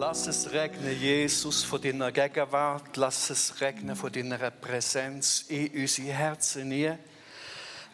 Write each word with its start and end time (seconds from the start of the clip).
Lass 0.00 0.26
es 0.28 0.50
regnen, 0.50 0.98
Jesus, 0.98 1.62
von 1.62 1.82
deiner 1.82 2.10
Gegenwart. 2.10 2.96
Lass 2.96 3.28
es 3.28 3.60
regnen 3.60 3.94
von 3.94 4.10
deiner 4.10 4.50
Präsenz 4.50 5.44
in 5.48 5.68
unsere 5.78 6.14
Herzen. 6.14 6.70
Nie. 6.70 6.94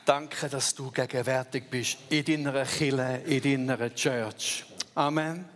Danke, 0.05 0.49
dass 0.49 0.73
du 0.73 0.93
gegenwärtig 0.93 1.65
bist 1.69 1.99
in 2.09 2.25
deiner 2.25 2.65
Kirche, 2.65 3.23
in 3.27 3.67
deiner 3.67 3.93
Church. 3.93 4.65
Amen. 4.95 5.47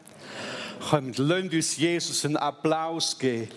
Kommt, 0.90 1.18
lasst 1.18 1.52
uns 1.52 1.76
Jesus 1.76 2.24
einen 2.24 2.37
Applaus 2.37 3.17
geben. 3.17 3.48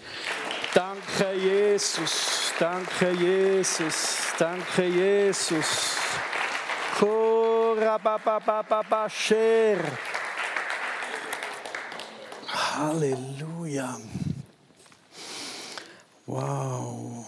Danke, 0.75 1.33
Jesus. 1.33 2.53
Danke, 2.59 3.11
Jesus. 3.13 4.17
Danke, 4.37 4.85
Jesus. 4.85 5.95
Korababababasher. 6.99 9.77
Halleluja. 12.83 13.97
Wow. 16.25 17.25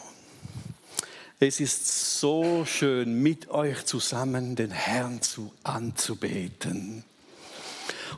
Es 1.39 1.61
ist 1.61 2.19
so 2.19 2.65
schön, 2.65 3.23
mit 3.23 3.49
euch 3.49 3.85
zusammen 3.85 4.57
den 4.57 4.71
Herrn 4.71 5.21
zu 5.21 5.53
anzubeten. 5.63 7.05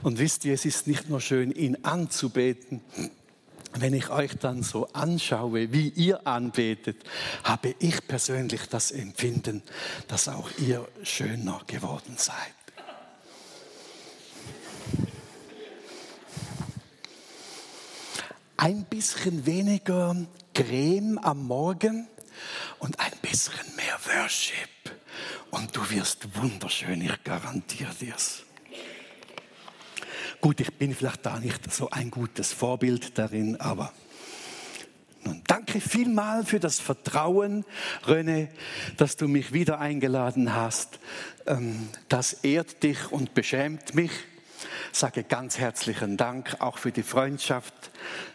Und 0.01 0.17
wisst 0.17 0.45
ihr, 0.45 0.55
es 0.55 0.65
ist 0.65 0.87
nicht 0.87 1.09
nur 1.09 1.21
schön, 1.21 1.51
ihn 1.51 1.77
anzubeten. 1.83 2.81
Wenn 3.75 3.93
ich 3.93 4.09
euch 4.09 4.35
dann 4.39 4.63
so 4.63 4.87
anschaue, 4.93 5.71
wie 5.71 5.89
ihr 5.89 6.25
anbetet, 6.25 7.03
habe 7.43 7.75
ich 7.77 8.07
persönlich 8.07 8.65
das 8.67 8.89
Empfinden, 8.89 9.61
dass 10.07 10.27
auch 10.27 10.49
ihr 10.57 10.87
schöner 11.03 11.61
geworden 11.67 12.15
seid. 12.17 12.56
Ein 18.57 18.85
bisschen 18.85 19.45
weniger 19.45 20.15
Creme 20.53 21.19
am 21.19 21.45
Morgen 21.45 22.07
und 22.79 22.99
ein 22.99 23.11
bisschen 23.21 23.75
mehr 23.75 23.97
Worship. 24.05 24.67
Und 25.51 25.75
du 25.75 25.89
wirst 25.89 26.35
wunderschön, 26.35 27.01
ich 27.01 27.23
garantiere 27.23 27.93
dir's. 28.01 28.43
Gut, 30.41 30.59
ich 30.59 30.73
bin 30.73 30.93
vielleicht 30.93 31.25
da 31.25 31.39
nicht 31.39 31.71
so 31.71 31.89
ein 31.89 32.11
gutes 32.11 32.53
Vorbild 32.53 33.17
darin, 33.17 33.59
aber 33.59 33.93
nun, 35.23 35.41
danke 35.47 35.81
vielmal 35.81 36.45
für 36.45 36.59
das 36.59 36.79
Vertrauen, 36.79 37.65
René, 38.05 38.49
dass 38.97 39.17
du 39.17 39.27
mich 39.27 39.51
wieder 39.51 39.79
eingeladen 39.79 40.53
hast. 40.53 40.99
Ähm, 41.45 41.89
das 42.07 42.33
ehrt 42.33 42.83
dich 42.83 43.11
und 43.11 43.33
beschämt 43.33 43.93
mich 43.93 44.11
sage 44.91 45.23
ganz 45.23 45.57
herzlichen 45.57 46.17
Dank 46.17 46.57
auch 46.59 46.77
für 46.77 46.91
die 46.91 47.03
Freundschaft. 47.03 47.91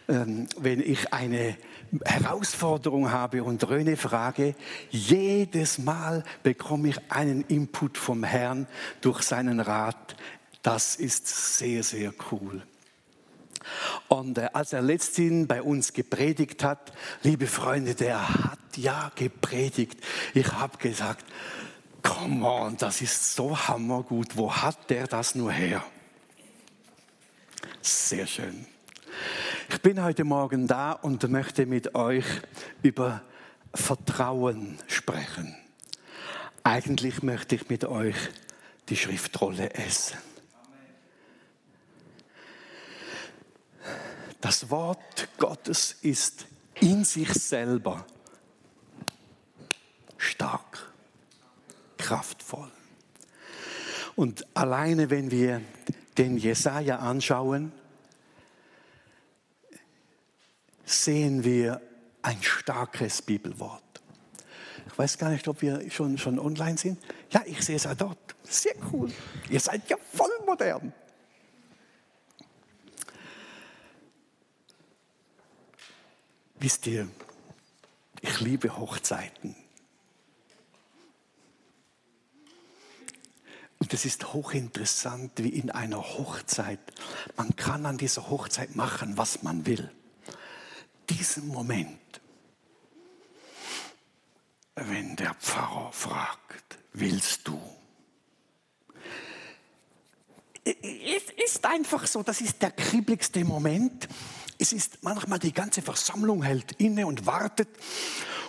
Ähm, 0.07 0.47
wenn 0.57 0.79
ich 0.79 1.13
eine 1.13 1.57
Herausforderung 2.05 3.11
habe 3.11 3.43
und 3.43 3.67
Röne 3.67 3.97
frage, 3.97 4.55
jedes 4.89 5.77
Mal 5.77 6.23
bekomme 6.41 6.89
ich 6.89 7.11
einen 7.11 7.43
Input 7.47 7.97
vom 7.97 8.23
Herrn 8.23 8.67
durch 9.01 9.21
seinen 9.21 9.59
Rat. 9.59 10.15
Das 10.61 10.95
ist 10.95 11.57
sehr, 11.57 11.83
sehr 11.83 12.13
cool. 12.31 12.63
Und 14.07 14.37
äh, 14.37 14.49
als 14.53 14.73
er 14.73 14.81
letztens 14.81 15.47
bei 15.47 15.61
uns 15.61 15.93
gepredigt 15.93 16.63
hat, 16.63 16.93
liebe 17.21 17.47
Freunde, 17.47 17.95
der 17.95 18.27
hat 18.45 18.59
ja 18.75 19.11
gepredigt. 19.15 19.97
Ich 20.33 20.51
habe 20.51 20.77
gesagt, 20.77 21.25
come 22.01 22.45
on, 22.45 22.77
das 22.77 23.01
ist 23.01 23.35
so 23.35 23.57
hammergut. 23.57 24.37
Wo 24.37 24.53
hat 24.53 24.89
der 24.89 25.07
das 25.07 25.35
nur 25.35 25.51
her? 25.51 25.83
Sehr 27.85 28.27
schön. 28.27 28.65
Ich 29.69 29.81
bin 29.81 30.01
heute 30.01 30.23
Morgen 30.23 30.67
da 30.67 30.93
und 30.93 31.29
möchte 31.29 31.65
mit 31.65 31.95
euch 31.95 32.23
über 32.81 33.21
Vertrauen 33.73 34.79
sprechen. 34.87 35.53
Eigentlich 36.63 37.23
möchte 37.23 37.55
ich 37.55 37.67
mit 37.67 37.83
euch 37.83 38.15
die 38.87 38.95
Schriftrolle 38.95 39.73
essen. 39.73 40.17
Das 44.39 44.69
Wort 44.69 45.27
Gottes 45.37 45.97
ist 46.03 46.45
in 46.75 47.03
sich 47.03 47.33
selber 47.33 48.05
stark, 50.15 50.89
kraftvoll. 51.97 52.71
Und 54.15 54.47
alleine 54.55 55.09
wenn 55.09 55.31
wir 55.31 55.61
den 56.17 56.37
Jesaja 56.37 56.99
anschauen, 56.99 57.71
sehen 60.85 61.43
wir 61.43 61.81
ein 62.21 62.41
starkes 62.41 63.21
Bibelwort. 63.21 63.81
Ich 64.87 64.97
weiß 64.97 65.17
gar 65.17 65.29
nicht, 65.29 65.47
ob 65.47 65.61
wir 65.61 65.89
schon, 65.89 66.17
schon 66.17 66.39
online 66.39 66.77
sind. 66.77 66.99
Ja, 67.31 67.41
ich 67.45 67.61
sehe 67.61 67.77
es 67.77 67.87
auch 67.87 67.95
dort. 67.95 68.35
Sehr 68.43 68.75
cool. 68.91 69.11
Ihr 69.49 69.59
seid 69.59 69.89
ja 69.89 69.97
voll 70.11 70.29
modern. 70.45 70.93
Wisst 76.59 76.87
ihr, 76.87 77.09
ich 78.21 78.39
liebe 78.39 78.77
Hochzeiten. 78.77 79.55
Und 83.83 83.93
es 83.93 84.05
ist 84.05 84.31
hochinteressant, 84.31 85.43
wie 85.43 85.49
in 85.49 85.69
einer 85.69 85.97
Hochzeit. 85.97 86.79
Man 87.35 87.53
kann 87.57 87.85
an 87.85 87.97
dieser 87.97 88.29
Hochzeit 88.29 88.77
machen, 88.77 89.17
was 89.17 89.43
man 89.43 89.65
will. 89.65 89.91
Diesen 91.09 91.49
Moment, 91.49 92.21
wenn 94.75 95.17
der 95.17 95.33
Pfarrer 95.33 95.91
fragt, 95.91 96.77
willst 96.93 97.45
du? 97.45 97.59
Es 100.63 101.23
ist 101.45 101.65
einfach 101.65 102.07
so, 102.07 102.23
das 102.23 102.39
ist 102.39 102.61
der 102.61 102.71
kribbligste 102.71 103.43
Moment. 103.43 104.07
Es 104.59 104.71
ist 104.71 105.03
manchmal 105.03 105.39
die 105.39 105.51
ganze 105.51 105.81
Versammlung 105.81 106.41
hält 106.41 106.71
inne 106.79 107.05
und 107.05 107.25
wartet. 107.25 107.67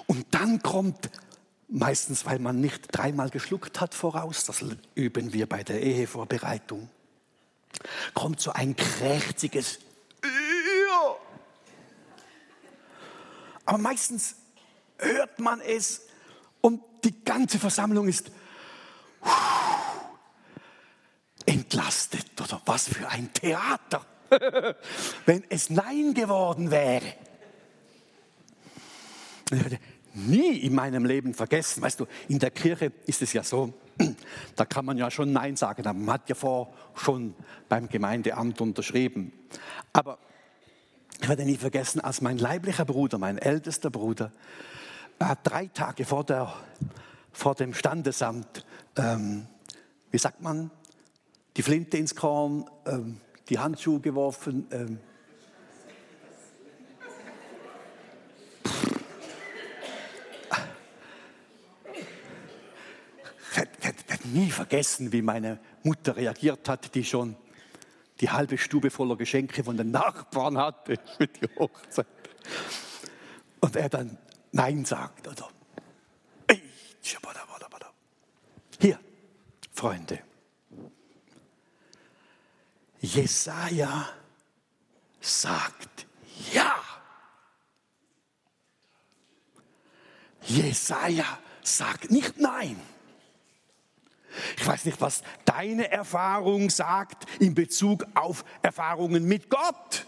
Und 0.06 0.32
dann 0.32 0.62
kommt 0.62 1.10
Meistens, 1.68 2.26
weil 2.26 2.38
man 2.38 2.60
nicht 2.60 2.88
dreimal 2.92 3.30
geschluckt 3.30 3.80
hat 3.80 3.94
voraus, 3.94 4.44
das 4.44 4.64
üben 4.94 5.32
wir 5.32 5.48
bei 5.48 5.62
der 5.62 5.80
Ehevorbereitung, 5.80 6.88
kommt 8.12 8.40
so 8.40 8.52
ein 8.52 8.76
krächziges 8.76 9.78
ja. 10.22 11.16
Aber 13.64 13.78
meistens 13.78 14.36
hört 14.98 15.38
man 15.38 15.60
es 15.60 16.02
und 16.60 16.82
die 17.02 17.24
ganze 17.24 17.58
Versammlung 17.58 18.08
ist 18.08 18.30
entlastet. 21.46 22.40
Oder 22.40 22.60
was 22.66 22.88
für 22.88 23.08
ein 23.08 23.32
Theater, 23.32 24.04
wenn 25.26 25.44
es 25.48 25.70
Nein 25.70 26.14
geworden 26.14 26.70
wäre 26.70 27.14
nie 30.14 30.58
in 30.58 30.74
meinem 30.74 31.04
Leben 31.04 31.34
vergessen. 31.34 31.82
Weißt 31.82 32.00
du, 32.00 32.06
in 32.28 32.38
der 32.38 32.50
Kirche 32.50 32.92
ist 33.06 33.22
es 33.22 33.32
ja 33.32 33.42
so, 33.42 33.74
da 34.56 34.64
kann 34.64 34.84
man 34.84 34.96
ja 34.96 35.10
schon 35.10 35.32
Nein 35.32 35.56
sagen, 35.56 35.82
man 35.82 36.14
hat 36.14 36.28
ja 36.28 36.34
vor 36.34 36.72
schon 36.94 37.34
beim 37.68 37.88
Gemeindeamt 37.88 38.60
unterschrieben. 38.60 39.32
Aber 39.92 40.18
ich 41.20 41.28
werde 41.28 41.44
nie 41.44 41.56
vergessen, 41.56 42.00
als 42.00 42.20
mein 42.20 42.38
leiblicher 42.38 42.84
Bruder, 42.84 43.18
mein 43.18 43.38
ältester 43.38 43.90
Bruder, 43.90 44.32
äh, 45.18 45.36
drei 45.42 45.66
Tage 45.66 46.04
vor, 46.04 46.24
der, 46.24 46.52
vor 47.32 47.54
dem 47.54 47.74
Standesamt, 47.74 48.64
ähm, 48.96 49.46
wie 50.10 50.18
sagt 50.18 50.40
man, 50.40 50.70
die 51.56 51.62
Flinte 51.62 51.96
ins 51.96 52.14
Korn, 52.14 52.68
ähm, 52.86 53.20
die 53.48 53.58
Handschuhe 53.58 54.00
geworfen, 54.00 54.66
ähm, 54.70 54.98
nie 64.24 64.50
vergessen, 64.50 65.12
wie 65.12 65.22
meine 65.22 65.58
Mutter 65.82 66.16
reagiert 66.16 66.68
hat, 66.68 66.94
die 66.94 67.04
schon 67.04 67.36
die 68.20 68.30
halbe 68.30 68.58
Stube 68.58 68.90
voller 68.90 69.16
Geschenke 69.16 69.64
von 69.64 69.76
den 69.76 69.90
Nachbarn 69.90 70.58
hatte 70.58 70.96
für 71.16 71.26
die 71.26 71.48
Hochzeit. 71.58 72.06
Und 73.60 73.76
er 73.76 73.88
dann 73.88 74.18
Nein 74.52 74.84
sagt. 74.84 75.26
Oder 75.26 75.48
hier, 78.80 78.98
Freunde. 79.72 80.20
Jesaja 83.00 84.08
sagt 85.20 86.06
Ja. 86.52 86.74
Jesaja 90.42 91.38
sagt 91.62 92.10
nicht 92.10 92.38
Nein. 92.38 92.80
Ich 94.56 94.66
weiß 94.66 94.84
nicht, 94.84 95.00
was 95.00 95.22
deine 95.44 95.90
Erfahrung 95.90 96.70
sagt 96.70 97.26
in 97.40 97.54
Bezug 97.54 98.06
auf 98.14 98.44
Erfahrungen 98.62 99.24
mit 99.24 99.50
Gott. 99.50 100.06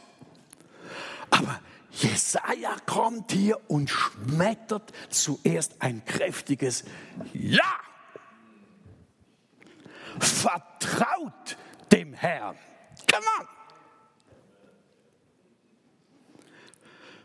Jesaja 1.90 2.76
kommt 2.84 3.32
hier 3.32 3.58
und 3.70 3.88
schmettert 3.88 4.92
zuerst 5.08 5.80
ein 5.80 6.04
kräftiges 6.04 6.84
Ja. 7.32 7.80
Vertraut 10.18 11.56
dem 11.92 12.12
Herrn. 12.12 12.56
Come 13.10 13.26
on. 13.40 13.48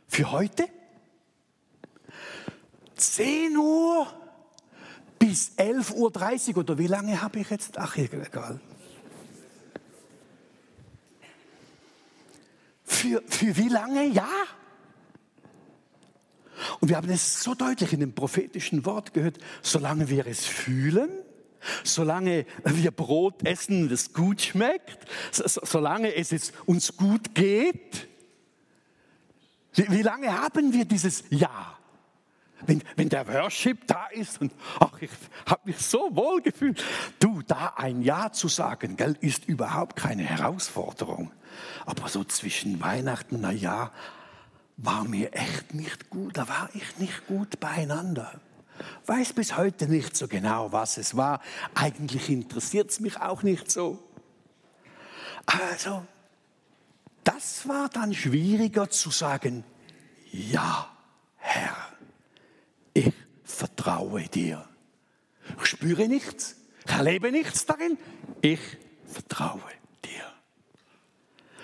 Für 0.07 0.31
heute 0.31 0.67
10 2.95 3.57
Uhr 3.57 4.20
bis 5.21 5.51
11.30 5.55 6.49
Uhr 6.49 6.57
oder 6.57 6.79
wie 6.79 6.87
lange 6.87 7.21
habe 7.21 7.39
ich 7.39 7.49
jetzt? 7.51 7.77
Ach, 7.77 7.95
egal. 7.95 8.59
Für, 12.83 13.21
für 13.27 13.55
wie 13.55 13.69
lange? 13.69 14.07
Ja. 14.07 14.27
Und 16.79 16.89
wir 16.89 16.97
haben 16.97 17.09
es 17.11 17.43
so 17.43 17.53
deutlich 17.53 17.93
in 17.93 17.99
dem 17.99 18.13
prophetischen 18.13 18.83
Wort 18.83 19.13
gehört, 19.13 19.37
solange 19.61 20.09
wir 20.09 20.25
es 20.25 20.47
fühlen, 20.47 21.11
solange 21.83 22.47
wir 22.63 22.89
Brot 22.89 23.45
essen, 23.45 23.89
das 23.89 24.13
gut 24.13 24.41
schmeckt, 24.41 25.05
solange 25.31 26.15
es 26.15 26.51
uns 26.65 26.97
gut 26.97 27.35
geht. 27.35 28.07
Wie, 29.75 29.91
wie 29.91 30.01
lange 30.01 30.35
haben 30.41 30.73
wir 30.73 30.85
dieses 30.85 31.25
Ja? 31.29 31.77
Wenn, 32.65 32.83
wenn 32.95 33.09
der 33.09 33.27
Worship 33.27 33.87
da 33.87 34.07
ist 34.07 34.41
und 34.41 34.53
ach, 34.79 35.01
ich 35.01 35.09
habe 35.45 35.61
mich 35.65 35.77
so 35.77 36.15
wohl 36.15 36.41
gefühlt. 36.41 36.83
Du, 37.19 37.41
da 37.41 37.73
ein 37.77 38.01
Ja 38.01 38.31
zu 38.31 38.47
sagen, 38.47 38.97
gell, 38.97 39.17
ist 39.21 39.45
überhaupt 39.45 39.95
keine 39.95 40.23
Herausforderung. 40.23 41.31
Aber 41.85 42.07
so 42.07 42.23
zwischen 42.23 42.81
Weihnachten 42.81 43.35
und 43.35 43.41
Neujahr 43.41 43.91
war 44.77 45.03
mir 45.03 45.33
echt 45.33 45.73
nicht 45.73 46.09
gut. 46.09 46.37
Da 46.37 46.47
war 46.47 46.69
ich 46.73 46.97
nicht 46.97 47.27
gut 47.27 47.59
beieinander. 47.59 48.39
Weiß 49.05 49.33
bis 49.33 49.57
heute 49.57 49.87
nicht 49.87 50.15
so 50.15 50.27
genau, 50.27 50.71
was 50.71 50.97
es 50.97 51.15
war. 51.15 51.41
Eigentlich 51.75 52.29
interessiert 52.29 52.89
es 52.89 52.99
mich 52.99 53.19
auch 53.19 53.43
nicht 53.43 53.69
so. 53.71 53.99
Also, 55.45 56.05
das 57.23 57.67
war 57.67 57.89
dann 57.89 58.13
schwieriger 58.13 58.89
zu 58.89 59.09
sagen, 59.09 59.63
ja, 60.31 60.87
Herr, 61.37 61.75
vertraue 63.51 64.23
dir. 64.27 64.67
Ich 65.59 65.65
spüre 65.65 66.07
nichts, 66.07 66.55
ich 66.85 66.91
erlebe 66.91 67.31
nichts 67.31 67.65
darin, 67.65 67.97
ich 68.41 68.59
vertraue 69.05 69.61
dir. 70.03 70.23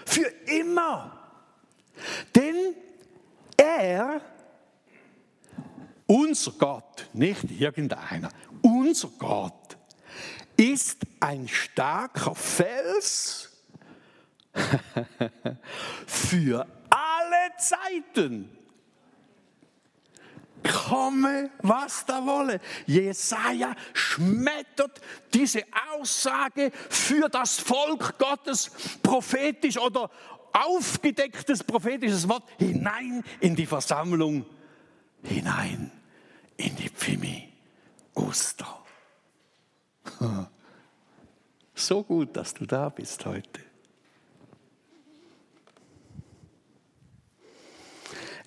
Für 0.05 0.27
immer. 0.45 1.13
Denn 2.35 2.75
er, 3.55 4.21
unser 6.05 6.51
Gott, 6.51 7.09
nicht 7.13 7.49
irgendeiner, 7.49 8.29
unser 8.61 9.09
Gott 9.17 9.77
ist 10.55 11.05
ein 11.19 11.47
starker 11.47 12.35
Fels 12.35 13.49
für 16.07 16.65
alle 16.89 17.57
Zeiten. 17.59 18.49
Komme, 20.67 21.51
was 21.61 22.05
da 22.05 22.25
wolle. 22.25 22.59
Jesaja 22.85 23.75
schmettert 23.93 25.01
diese 25.33 25.63
Aussage 25.93 26.71
für 26.89 27.29
das 27.29 27.59
Volk 27.59 28.17
Gottes 28.17 28.71
prophetisch 29.01 29.77
oder 29.77 30.09
aufgedecktes 30.53 31.63
prophetisches 31.63 32.27
Wort 32.27 32.43
hinein 32.57 33.23
in 33.39 33.55
die 33.55 33.65
Versammlung, 33.65 34.45
hinein 35.23 35.91
in 36.57 36.75
die 36.75 36.89
Pfimi 36.89 37.53
Oster. 38.13 38.83
So 41.79 42.01
gut, 42.01 42.35
dass 42.35 42.55
du 42.55 42.65
da 42.65 42.89
bist 42.89 43.23
heute. 43.27 43.61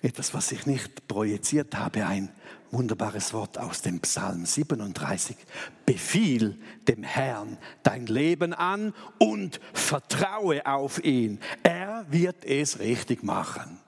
Etwas, 0.01 0.33
was 0.33 0.51
ich 0.51 0.65
nicht 0.65 1.07
projiziert 1.07 1.75
habe, 1.75 2.07
ein 2.07 2.31
wunderbares 2.71 3.33
Wort 3.33 3.59
aus 3.59 3.83
dem 3.83 3.99
Psalm 3.99 4.45
37. 4.47 5.37
Befiehl 5.85 6.57
dem 6.87 7.03
Herrn 7.03 7.59
dein 7.83 8.07
Leben 8.07 8.53
an 8.53 8.95
und 9.19 9.59
vertraue 9.73 10.65
auf 10.65 11.03
ihn. 11.03 11.39
Er 11.61 12.05
wird 12.09 12.45
es 12.45 12.79
richtig 12.79 13.21
machen. 13.21 13.79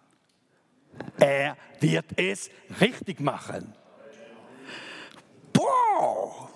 Er 1.19 1.57
wird 1.79 2.05
es 2.17 2.51
richtig 2.79 3.19
machen. 3.19 3.73
Boah! 5.51 6.49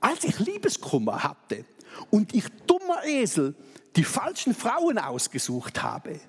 Als 0.00 0.24
ich 0.24 0.38
Liebeskummer 0.38 1.22
hatte 1.22 1.64
und 2.10 2.34
ich 2.34 2.44
dummer 2.66 3.04
Esel 3.04 3.54
die 3.96 4.04
falschen 4.04 4.54
Frauen 4.54 4.98
ausgesucht 4.98 5.82
habe, 5.82 6.20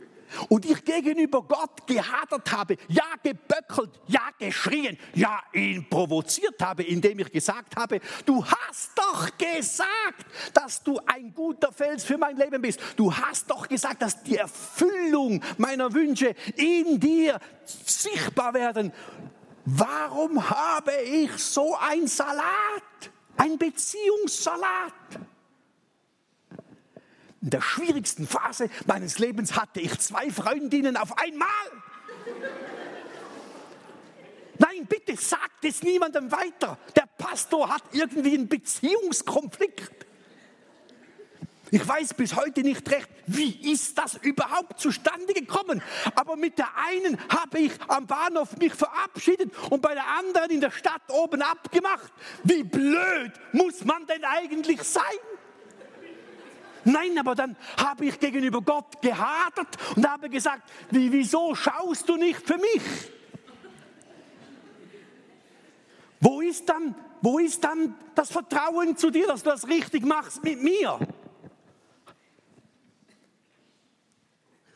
und 0.50 0.66
ich 0.66 0.84
gegenüber 0.84 1.42
Gott 1.42 1.86
gehadert 1.88 2.52
habe, 2.52 2.78
ja 2.88 3.06
geböckelt, 3.24 4.00
ja 4.08 4.30
geschrien, 4.38 4.98
ja 5.14 5.42
ihn 5.54 5.88
provoziert 5.90 6.62
habe, 6.62 6.84
indem 6.84 7.20
ich 7.20 7.32
gesagt 7.32 7.76
habe, 7.76 8.00
du 8.26 8.44
hast 8.46 8.92
doch 8.96 9.38
gesagt, 9.38 10.26
dass 10.54 10.84
du 10.84 11.00
ein 11.06 11.34
guter 11.34 11.72
Fels 11.72 12.04
für 12.04 12.18
mein 12.18 12.38
Leben 12.38 12.62
bist. 12.62 12.80
Du 12.96 13.14
hast 13.14 13.50
doch 13.50 13.68
gesagt, 13.68 14.02
dass 14.02 14.24
die 14.24 14.38
Erfüllung 14.38 15.44
meiner 15.58 15.94
Wünsche 15.94 16.36
in 16.56 17.00
dir 17.00 17.40
sichtbar 17.66 18.54
werden. 18.54 18.92
Warum 19.66 20.50
habe 20.50 20.94
ich 21.04 21.32
so 21.38 21.76
ein 21.76 22.08
Salat, 22.08 22.44
ein 23.36 23.58
Beziehungssalat? 23.58 24.94
In 27.42 27.52
der 27.52 27.62
schwierigsten 27.62 28.28
Phase 28.28 28.70
meines 28.86 29.20
Lebens 29.20 29.56
hatte 29.56 29.80
ich 29.80 29.98
zwei 30.00 30.30
Freundinnen 30.32 30.98
auf 30.98 31.18
einmal. 31.18 31.48
Nein, 34.60 34.88
bitte 34.88 35.16
sagt 35.16 35.64
es 35.64 35.84
niemandem 35.84 36.32
weiter. 36.32 36.78
Der 36.96 37.08
Pastor 37.18 37.70
hat 37.70 37.84
irgendwie 37.92 38.34
einen 38.34 38.48
Beziehungskonflikt. 38.48 40.08
Ich 41.70 41.86
weiß 41.86 42.14
bis 42.14 42.36
heute 42.36 42.62
nicht 42.62 42.90
recht, 42.90 43.10
wie 43.26 43.72
ist 43.74 43.98
das 43.98 44.16
überhaupt 44.16 44.80
zustande 44.80 45.34
gekommen. 45.34 45.82
Aber 46.16 46.38
mit 46.38 46.58
der 46.58 46.70
einen 46.78 47.20
habe 47.30 47.60
ich 47.60 47.74
am 47.90 48.08
Bahnhof 48.08 48.56
mich 48.58 48.74
verabschiedet 48.74 49.52
und 49.70 49.82
bei 49.82 49.94
der 49.94 50.08
anderen 50.08 50.50
in 50.50 50.62
der 50.62 50.72
Stadt 50.72 51.02
oben 51.10 51.42
abgemacht. 51.42 52.12
Wie 52.44 52.64
blöd 52.64 53.34
muss 53.52 53.84
man 53.84 54.06
denn 54.08 54.24
eigentlich 54.24 54.82
sein? 54.84 55.04
Nein, 56.88 57.18
aber 57.20 57.36
dann 57.36 57.58
habe 57.78 58.06
ich 58.06 58.18
gegenüber 58.18 58.62
Gott 58.62 59.02
gehadert 59.02 59.78
und 59.98 60.10
habe 60.10 60.30
gesagt, 60.30 60.72
wie, 60.90 61.12
wieso 61.12 61.54
schaust 61.54 62.08
du 62.08 62.16
nicht 62.16 62.40
für 62.40 62.58
mich? 62.58 63.12
Wo 66.22 66.40
ist 66.40 66.70
dann, 66.70 66.96
wo 67.22 67.40
ist 67.40 67.62
dann 67.62 67.94
das 68.16 68.32
Vertrauen 68.32 68.96
zu 68.96 69.12
dir, 69.12 69.28
dass 69.28 69.44
du 69.44 69.50
das 69.50 69.68
richtig 69.68 70.06
machst 70.06 70.42
mit 70.46 70.64
mir? 70.64 70.98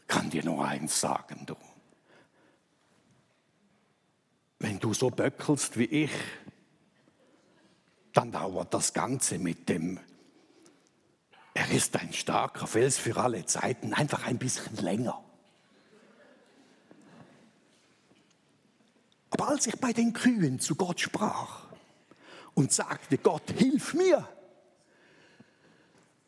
Ich 0.01 0.07
kann 0.09 0.29
dir 0.29 0.43
nur 0.43 0.67
eins 0.67 0.99
sagen, 0.99 1.45
du. 1.45 1.55
Wenn 4.59 4.79
du 4.79 4.93
so 4.93 5.09
böckelst 5.09 5.77
wie 5.77 5.85
ich, 5.85 6.11
dann 8.11 8.33
dauert 8.33 8.73
das 8.73 8.93
Ganze 8.93 9.39
mit 9.39 9.69
dem 9.69 9.97
er 11.53 11.69
ist 11.71 11.97
ein 11.97 12.13
starker 12.13 12.67
Fels 12.67 12.97
für 12.97 13.17
alle 13.17 13.45
Zeiten, 13.45 13.93
einfach 13.93 14.25
ein 14.25 14.37
bisschen 14.37 14.77
länger. 14.77 15.21
Aber 19.31 19.49
als 19.49 19.67
ich 19.67 19.75
bei 19.77 19.93
den 19.93 20.13
Kühen 20.13 20.59
zu 20.59 20.75
Gott 20.75 20.99
sprach 20.99 21.65
und 22.53 22.71
sagte, 22.71 23.17
Gott, 23.17 23.49
hilf 23.57 23.93
mir, 23.93 24.27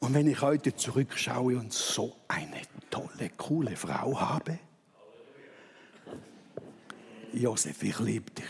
und 0.03 0.13
wenn 0.13 0.27
ich 0.27 0.41
heute 0.41 0.75
zurückschaue 0.75 1.57
und 1.57 1.71
so 1.71 2.13
eine 2.27 2.61
tolle, 2.89 3.29
coole 3.37 3.77
Frau 3.77 4.19
habe, 4.19 4.59
Josef, 7.31 7.81
ich 7.81 7.97
liebe 7.99 8.29
dich. 8.31 8.45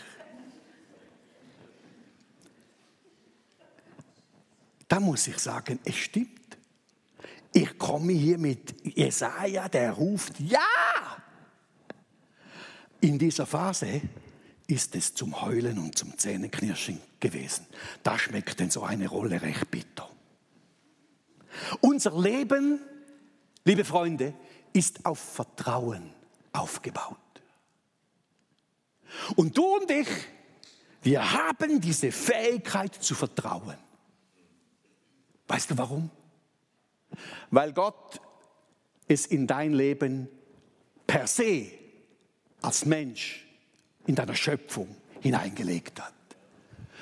Da 4.88 4.98
muss 4.98 5.28
ich 5.28 5.38
sagen, 5.38 5.78
es 5.84 5.94
stimmt. 5.94 6.43
Ich 7.56 7.78
komme 7.78 8.12
hier 8.12 8.36
mit 8.36 8.74
Jesaja, 8.96 9.68
der 9.68 9.92
ruft 9.92 10.40
Ja! 10.40 10.58
In 13.00 13.16
dieser 13.16 13.46
Phase 13.46 14.00
ist 14.66 14.96
es 14.96 15.14
zum 15.14 15.40
Heulen 15.40 15.78
und 15.78 15.96
zum 15.96 16.18
Zähneknirschen 16.18 17.00
gewesen. 17.20 17.66
Da 18.02 18.18
schmeckt 18.18 18.58
denn 18.58 18.70
so 18.70 18.82
eine 18.82 19.06
Rolle 19.06 19.40
recht 19.40 19.70
bitter. 19.70 20.10
Unser 21.80 22.20
Leben, 22.20 22.80
liebe 23.64 23.84
Freunde, 23.84 24.34
ist 24.72 25.06
auf 25.06 25.20
Vertrauen 25.20 26.12
aufgebaut. 26.52 27.18
Und 29.36 29.56
du 29.56 29.76
und 29.76 29.88
ich, 29.92 30.08
wir 31.02 31.32
haben 31.32 31.80
diese 31.80 32.10
Fähigkeit 32.10 32.96
zu 32.96 33.14
vertrauen. 33.14 33.76
Weißt 35.46 35.70
du 35.70 35.78
warum? 35.78 36.10
Weil 37.50 37.72
Gott 37.72 38.20
es 39.08 39.26
in 39.26 39.46
dein 39.46 39.72
Leben 39.72 40.28
per 41.06 41.26
se 41.26 41.70
als 42.62 42.86
Mensch 42.86 43.46
in 44.06 44.14
deiner 44.14 44.34
Schöpfung 44.34 44.96
hineingelegt 45.20 46.00
hat. 46.00 46.14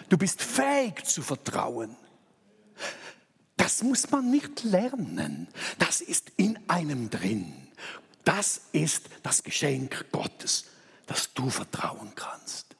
Du 0.08 0.18
bist 0.18 0.42
fähig 0.42 1.04
zu 1.04 1.22
vertrauen. 1.22 1.96
Das 3.56 3.82
muss 3.82 4.10
man 4.10 4.30
nicht 4.30 4.64
lernen. 4.64 5.48
Das 5.78 6.00
ist 6.00 6.32
in 6.36 6.58
einem 6.68 7.10
drin. 7.10 7.68
Das 8.24 8.62
ist 8.72 9.08
das 9.22 9.42
Geschenk 9.42 10.06
Gottes, 10.12 10.66
dass 11.06 11.32
du 11.34 11.48
vertrauen 11.48 12.12
kannst. 12.14 12.71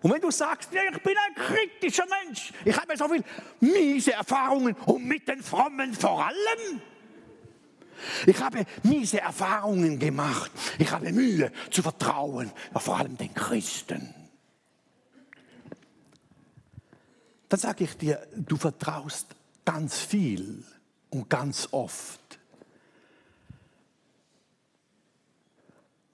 Und 0.00 0.12
wenn 0.12 0.20
du 0.20 0.30
sagst, 0.30 0.70
ich 0.72 1.02
bin 1.02 1.14
ein 1.16 1.34
kritischer 1.34 2.06
Mensch, 2.24 2.52
ich 2.64 2.76
habe 2.76 2.96
so 2.96 3.08
viele 3.08 3.24
miese 3.60 4.12
Erfahrungen 4.12 4.74
und 4.86 5.04
mit 5.04 5.26
den 5.26 5.42
Frommen 5.42 5.92
vor 5.92 6.24
allem. 6.24 6.80
Ich 8.26 8.40
habe 8.40 8.64
miese 8.84 9.20
Erfahrungen 9.20 9.98
gemacht. 9.98 10.52
Ich 10.78 10.90
habe 10.92 11.12
Mühe 11.12 11.50
zu 11.70 11.82
vertrauen, 11.82 12.52
vor 12.76 12.98
allem 12.98 13.16
den 13.16 13.34
Christen. 13.34 14.14
Dann 17.48 17.58
sage 17.58 17.84
ich 17.84 17.96
dir, 17.96 18.26
du 18.36 18.56
vertraust 18.56 19.34
ganz 19.64 19.98
viel 19.98 20.64
und 21.10 21.28
ganz 21.28 21.68
oft. 21.72 22.20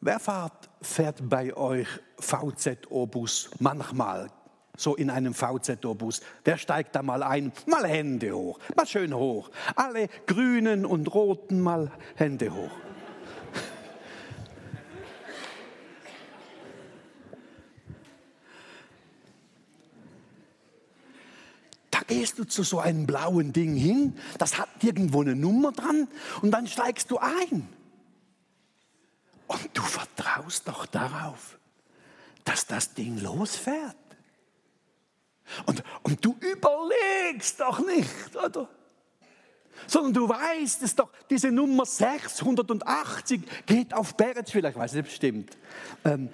Wer 0.04 0.20
fährt, 0.20 0.68
fährt 0.82 1.30
bei 1.30 1.56
euch 1.56 1.88
VZO-Bus 2.18 3.48
manchmal? 3.58 4.28
So 4.76 4.96
in 4.96 5.08
einem 5.08 5.32
VZO-Bus. 5.32 6.20
Wer 6.44 6.58
steigt 6.58 6.94
da 6.94 7.02
mal 7.02 7.22
ein? 7.22 7.52
Mal 7.66 7.86
Hände 7.86 8.32
hoch. 8.32 8.58
Mal 8.76 8.86
schön 8.86 9.14
hoch. 9.14 9.50
Alle 9.74 10.08
grünen 10.26 10.84
und 10.84 11.14
roten 11.14 11.58
mal 11.58 11.90
Hände 12.16 12.52
hoch. 12.52 12.70
Da 21.90 22.00
gehst 22.06 22.38
du 22.38 22.44
zu 22.44 22.62
so 22.62 22.78
einem 22.78 23.06
blauen 23.06 23.54
Ding 23.54 23.74
hin, 23.74 24.18
das 24.36 24.58
hat 24.58 24.68
irgendwo 24.82 25.22
eine 25.22 25.34
Nummer 25.34 25.72
dran 25.72 26.08
und 26.42 26.50
dann 26.50 26.66
steigst 26.66 27.10
du 27.10 27.16
ein. 27.16 27.66
Und 29.46 29.70
du 29.74 29.82
vertraust 29.82 30.68
doch 30.68 30.86
darauf, 31.08 31.58
dass 32.44 32.66
das 32.66 32.94
Ding 32.94 33.20
losfährt. 33.20 33.96
Und, 35.66 35.82
und 36.02 36.24
du 36.24 36.36
überlegst 36.40 37.60
doch 37.60 37.84
nicht, 37.84 38.36
oder? 38.36 38.68
Sondern 39.86 40.14
du 40.14 40.28
weißt 40.28 40.82
es 40.82 40.94
doch, 40.94 41.10
diese 41.28 41.50
Nummer 41.50 41.84
680 41.84 43.42
geht 43.66 43.92
auf 43.92 44.16
Beretschwil, 44.16 44.64
ich 44.64 44.76
weiß 44.76 44.94
nicht 44.94 45.04
bestimmt. 45.04 45.58
Ähm, 46.04 46.30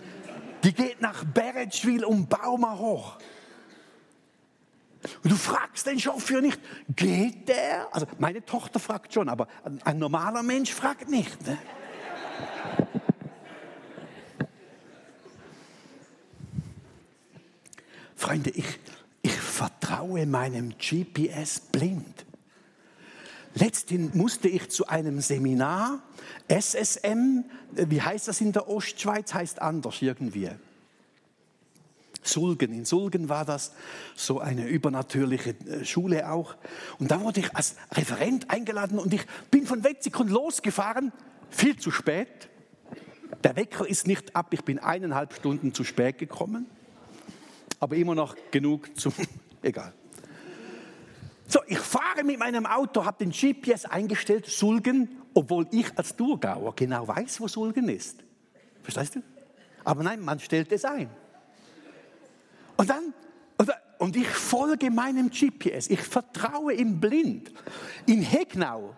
die 0.62 0.72
geht 0.72 1.00
nach 1.00 1.24
Beretschwil 1.24 2.04
und 2.04 2.28
Bauma 2.28 2.78
hoch. 2.78 3.16
Und 5.24 5.32
du 5.32 5.36
fragst 5.36 5.86
den 5.86 5.98
Chauffeur 5.98 6.42
nicht, 6.42 6.60
geht 6.94 7.48
der? 7.48 7.88
Also 7.92 8.06
meine 8.18 8.44
Tochter 8.44 8.78
fragt 8.78 9.14
schon, 9.14 9.30
aber 9.30 9.48
ein 9.84 9.98
normaler 9.98 10.42
Mensch 10.42 10.72
fragt 10.72 11.08
nicht. 11.08 11.46
Ne? 11.46 11.58
Freunde, 18.20 18.50
ich, 18.50 18.78
ich 19.22 19.32
vertraue 19.32 20.26
meinem 20.26 20.74
GPS 20.76 21.58
blind. 21.58 22.26
Letztens 23.54 24.14
musste 24.14 24.46
ich 24.46 24.68
zu 24.68 24.86
einem 24.88 25.22
Seminar, 25.22 26.02
SSM, 26.46 27.44
wie 27.72 28.02
heißt 28.02 28.28
das 28.28 28.42
in 28.42 28.52
der 28.52 28.68
Ostschweiz, 28.68 29.32
heißt 29.32 29.62
anders 29.62 30.02
irgendwie. 30.02 30.50
Sulgen, 32.22 32.74
in 32.74 32.84
Sulgen 32.84 33.30
war 33.30 33.46
das 33.46 33.72
so 34.14 34.38
eine 34.38 34.68
übernatürliche 34.68 35.54
äh, 35.66 35.86
Schule 35.86 36.30
auch. 36.30 36.56
Und 36.98 37.10
da 37.10 37.22
wurde 37.22 37.40
ich 37.40 37.56
als 37.56 37.76
Referent 37.90 38.50
eingeladen 38.50 38.98
und 38.98 39.14
ich 39.14 39.22
bin 39.50 39.64
von 39.64 39.82
Wetzikon 39.82 40.28
losgefahren, 40.28 41.10
viel 41.48 41.78
zu 41.78 41.90
spät. 41.90 42.50
Der 43.42 43.56
Wecker 43.56 43.88
ist 43.88 44.06
nicht 44.06 44.36
ab, 44.36 44.52
ich 44.52 44.62
bin 44.62 44.78
eineinhalb 44.78 45.32
Stunden 45.32 45.72
zu 45.72 45.84
spät 45.84 46.18
gekommen 46.18 46.66
aber 47.80 47.96
immer 47.96 48.14
noch 48.14 48.36
genug 48.50 48.96
zum, 48.98 49.12
egal. 49.62 49.92
So, 51.48 51.60
ich 51.66 51.78
fahre 51.78 52.22
mit 52.22 52.38
meinem 52.38 52.64
Auto, 52.64 53.04
habe 53.04 53.24
den 53.24 53.32
GPS 53.32 53.84
eingestellt, 53.84 54.46
Sulgen, 54.46 55.20
obwohl 55.34 55.66
ich 55.72 55.86
als 55.98 56.14
Thurgauer 56.14 56.76
genau 56.76 57.08
weiß, 57.08 57.40
wo 57.40 57.48
Sulgen 57.48 57.88
ist. 57.88 58.22
Verstehst 58.82 59.16
du? 59.16 59.22
Aber 59.82 60.04
nein, 60.04 60.20
man 60.20 60.38
stellt 60.38 60.70
es 60.70 60.84
ein. 60.84 61.10
Und 62.76 62.88
dann, 62.88 63.12
und 63.98 64.16
ich 64.16 64.28
folge 64.28 64.90
meinem 64.90 65.28
GPS, 65.28 65.88
ich 65.88 66.00
vertraue 66.00 66.72
ihm 66.72 67.00
blind. 67.00 67.52
In 68.06 68.22
Hegnau, 68.22 68.96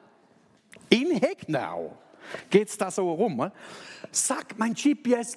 in 0.88 1.10
Hegnau 1.10 1.96
geht 2.50 2.68
es 2.68 2.78
da 2.78 2.90
so 2.90 3.12
rum, 3.12 3.50
sagt 4.12 4.58
mein 4.58 4.74
GPS, 4.74 5.36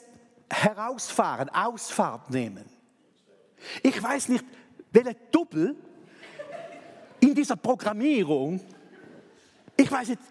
herausfahren, 0.50 1.50
Ausfahrt 1.50 2.30
nehmen. 2.30 2.75
Ich 3.84 4.02
weiß 4.02 4.30
nicht, 4.30 4.46
welche 4.92 5.16
Doppel 5.32 5.76
in 7.20 7.34
dieser 7.34 7.56
Programmierung, 7.56 8.60
ich 9.78 9.92
weiß 9.92 10.10
nicht, 10.10 10.22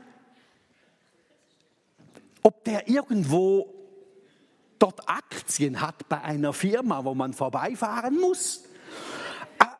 ob 2.42 2.64
der 2.64 2.88
irgendwo 2.88 3.74
dort 4.78 5.08
Aktien 5.08 5.80
hat 5.80 6.08
bei 6.08 6.20
einer 6.20 6.52
Firma, 6.52 7.04
wo 7.04 7.14
man 7.14 7.32
vorbeifahren 7.32 8.20
muss. 8.20 8.64
Ah, 9.58 9.76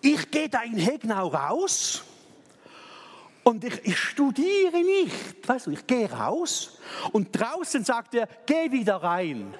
ich 0.00 0.30
gehe 0.30 0.48
da 0.48 0.62
in 0.62 0.76
Hegnau 0.76 1.28
raus 1.28 2.02
und 3.44 3.64
ich, 3.64 3.84
ich, 3.84 3.98
studiere 3.98 4.82
nicht. 4.82 5.48
Weißt 5.48 5.66
du, 5.66 5.70
ich 5.70 5.86
gehe 5.86 6.10
raus 6.10 6.78
und 7.12 7.28
draußen 7.32 7.84
sagt 7.84 8.14
er, 8.14 8.28
geh 8.46 8.70
wieder 8.72 8.96
rein. 8.96 9.54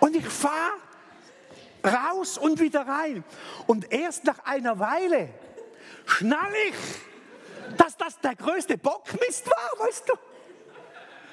Und 0.00 0.16
ich 0.16 0.26
fahre 0.26 0.78
raus 1.84 2.38
und 2.38 2.60
wieder 2.60 2.86
rein. 2.86 3.24
Und 3.66 3.92
erst 3.92 4.24
nach 4.24 4.38
einer 4.44 4.78
Weile 4.78 5.28
schnall 6.06 6.52
ich, 6.68 7.76
dass 7.76 7.96
das 7.96 8.18
der 8.18 8.34
größte 8.34 8.76
Bockmist 8.78 9.46
war, 9.46 9.86
weißt 9.86 10.08
du? 10.08 10.14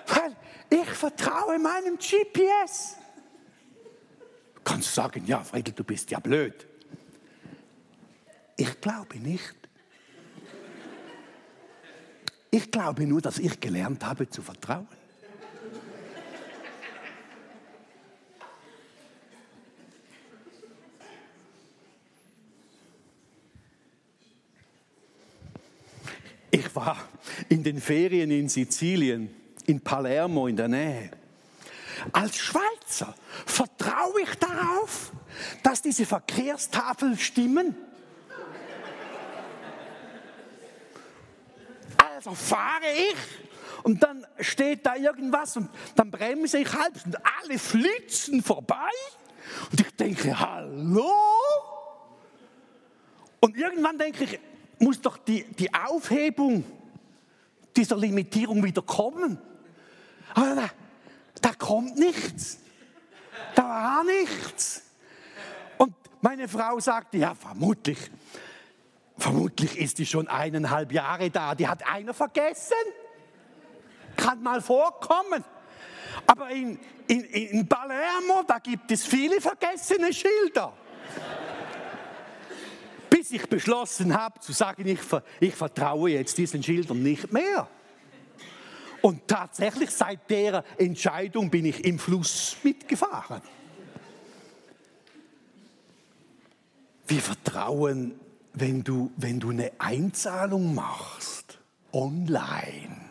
Weil 0.07 0.35
ich 0.69 0.89
vertraue 0.89 1.59
meinem 1.59 1.97
GPS. 1.97 2.97
Du 4.55 4.61
kannst 4.63 4.93
sagen, 4.93 5.25
ja, 5.25 5.43
Friedel, 5.43 5.73
du 5.73 5.83
bist 5.83 6.11
ja 6.11 6.19
blöd. 6.19 6.67
Ich 8.57 8.81
glaube 8.81 9.17
nicht. 9.17 9.55
Ich 12.49 12.71
glaube 12.71 13.05
nur, 13.05 13.21
dass 13.21 13.39
ich 13.39 13.59
gelernt 13.59 14.03
habe 14.05 14.29
zu 14.29 14.41
vertrauen. 14.41 14.87
Ich 26.51 26.75
war 26.75 26.97
in 27.49 27.63
den 27.63 27.81
Ferien 27.81 28.31
in 28.31 28.47
Sizilien, 28.47 29.29
in 29.65 29.81
Palermo 29.81 30.47
in 30.47 30.55
der 30.55 30.67
Nähe. 30.67 31.11
Als 32.11 32.37
Schweizer 32.37 33.15
vertraue 33.45 34.21
ich 34.21 34.35
darauf, 34.35 35.11
dass 35.63 35.81
diese 35.81 36.05
Verkehrstafeln 36.05 37.17
stimmen. 37.17 37.75
Also 41.97 42.33
fahre 42.33 42.85
ich 42.95 43.83
und 43.83 44.01
dann 44.03 44.25
steht 44.39 44.85
da 44.85 44.95
irgendwas 44.95 45.57
und 45.57 45.69
dann 45.95 46.11
bremse 46.11 46.59
ich 46.59 46.71
halb 46.73 46.93
und 47.05 47.17
alle 47.41 47.59
flitzen 47.59 48.41
vorbei 48.41 48.89
und 49.71 49.81
ich 49.81 49.95
denke, 49.95 50.39
hallo? 50.39 51.11
Und 53.39 53.55
irgendwann 53.55 53.97
denke 53.97 54.23
ich, 54.23 54.39
muss 54.79 55.01
doch 55.01 55.17
die, 55.17 55.43
die 55.43 55.73
Aufhebung 55.73 56.63
dieser 57.75 57.97
Limitierung 57.97 58.63
wieder 58.63 58.81
kommen. 58.81 59.37
Aber 60.33 60.55
da, 60.55 60.69
da 61.41 61.53
kommt 61.53 61.97
nichts. 61.97 62.59
Da 63.55 63.63
war 63.63 64.03
nichts. 64.03 64.83
Und 65.77 65.93
meine 66.21 66.47
Frau 66.47 66.79
sagte, 66.79 67.17
ja, 67.17 67.35
vermutlich 67.35 67.97
vermutlich 69.17 69.77
ist 69.77 69.97
die 69.97 70.05
schon 70.05 70.27
eineinhalb 70.27 70.91
Jahre 70.91 71.29
da. 71.29 71.55
Die 71.55 71.67
hat 71.67 71.85
einer 71.87 72.13
vergessen. 72.13 72.75
Kann 74.15 74.41
mal 74.41 74.61
vorkommen. 74.61 75.43
Aber 76.25 76.49
in, 76.49 76.79
in, 77.07 77.23
in 77.23 77.67
Palermo, 77.67 78.43
da 78.47 78.59
gibt 78.59 78.91
es 78.91 79.05
viele 79.05 79.39
vergessene 79.41 80.13
Schilder. 80.13 80.73
Bis 83.27 83.41
ich 83.41 83.49
beschlossen 83.49 84.17
habe 84.17 84.39
zu 84.39 84.53
sagen, 84.53 84.87
ich, 84.87 84.99
ich 85.41 85.53
vertraue 85.53 86.11
jetzt 86.11 86.37
diesen 86.37 86.63
Schildern 86.63 87.03
nicht 87.03 87.33
mehr. 87.33 87.67
Und 89.01 89.27
tatsächlich 89.27 89.89
seit 89.89 90.29
der 90.29 90.63
Entscheidung 90.77 91.49
bin 91.49 91.65
ich 91.65 91.83
im 91.83 91.99
Fluss 91.99 92.55
mitgefahren. 92.63 93.41
Wir 97.05 97.19
vertrauen, 97.19 98.17
wenn 98.53 98.85
du, 98.85 99.11
wenn 99.17 99.41
du 99.41 99.49
eine 99.49 99.73
Einzahlung 99.77 100.73
machst, 100.73 101.59
online, 101.91 103.06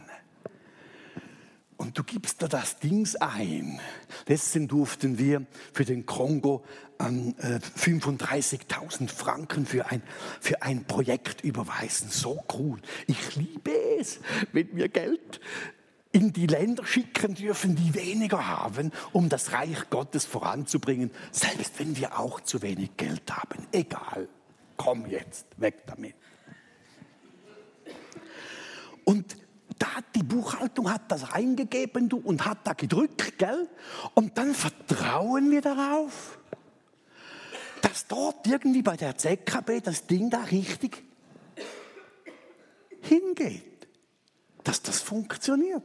und 1.76 1.99
du 1.99 2.04
gibst 2.04 2.42
da 2.42 2.49
das 2.49 2.78
Dings 2.78 3.16
ein. 3.16 3.80
Letztens 4.26 4.68
durften 4.68 5.18
wir 5.18 5.47
für 5.73 5.85
den 5.85 6.06
Kongo 6.06 6.64
an 6.99 7.35
äh, 7.38 7.61
35.000 7.78 9.09
Franken 9.09 9.66
für 9.66 9.90
ein, 9.90 10.02
für 10.40 10.62
ein 10.62 10.85
Projekt 10.85 11.42
überweisen. 11.42 12.09
So 12.11 12.42
cool. 12.54 12.80
Ich 13.06 13.37
liebe 13.37 13.73
es, 13.99 14.21
wenn 14.52 14.75
wir 14.75 14.88
Geld 14.88 15.40
in 16.12 16.33
die 16.33 16.47
Länder 16.47 16.87
schicken 16.87 17.35
dürfen, 17.35 17.76
die 17.76 17.95
weniger 17.95 18.49
haben, 18.49 18.90
um 19.12 19.28
das 19.28 19.52
Reich 19.52 19.90
Gottes 19.90 20.25
voranzubringen, 20.25 21.11
selbst 21.30 21.78
wenn 21.78 21.95
wir 21.97 22.18
auch 22.18 22.40
zu 22.40 22.62
wenig 22.62 22.97
Geld 22.97 23.30
haben. 23.30 23.66
Egal, 23.71 24.28
komm 24.78 25.06
jetzt, 25.11 25.47
weg 25.59 25.83
damit. 25.87 26.14
Und 29.04 29.37
da 29.78 29.88
die 30.14 30.23
Buchhaltung 30.23 30.90
hat 30.90 31.11
das 31.11 31.33
eingegeben 31.33 32.09
du, 32.09 32.18
und 32.18 32.45
hat 32.45 32.59
da 32.64 32.73
gedrückt, 32.73 33.38
gell? 33.38 33.68
Und 34.14 34.38
dann 34.38 34.54
vertrauen 34.54 35.50
wir 35.50 35.61
darauf, 35.61 36.38
dass 37.83 38.06
dort 38.06 38.47
irgendwie 38.47 38.83
bei 38.83 38.97
der 38.97 39.16
ZKB 39.16 39.83
das 39.83 40.06
Ding 40.06 40.30
da 40.30 40.42
richtig 40.45 41.04
hingeht, 43.02 43.88
dass 44.64 44.83
das 44.83 45.00
funktioniert. 45.00 45.83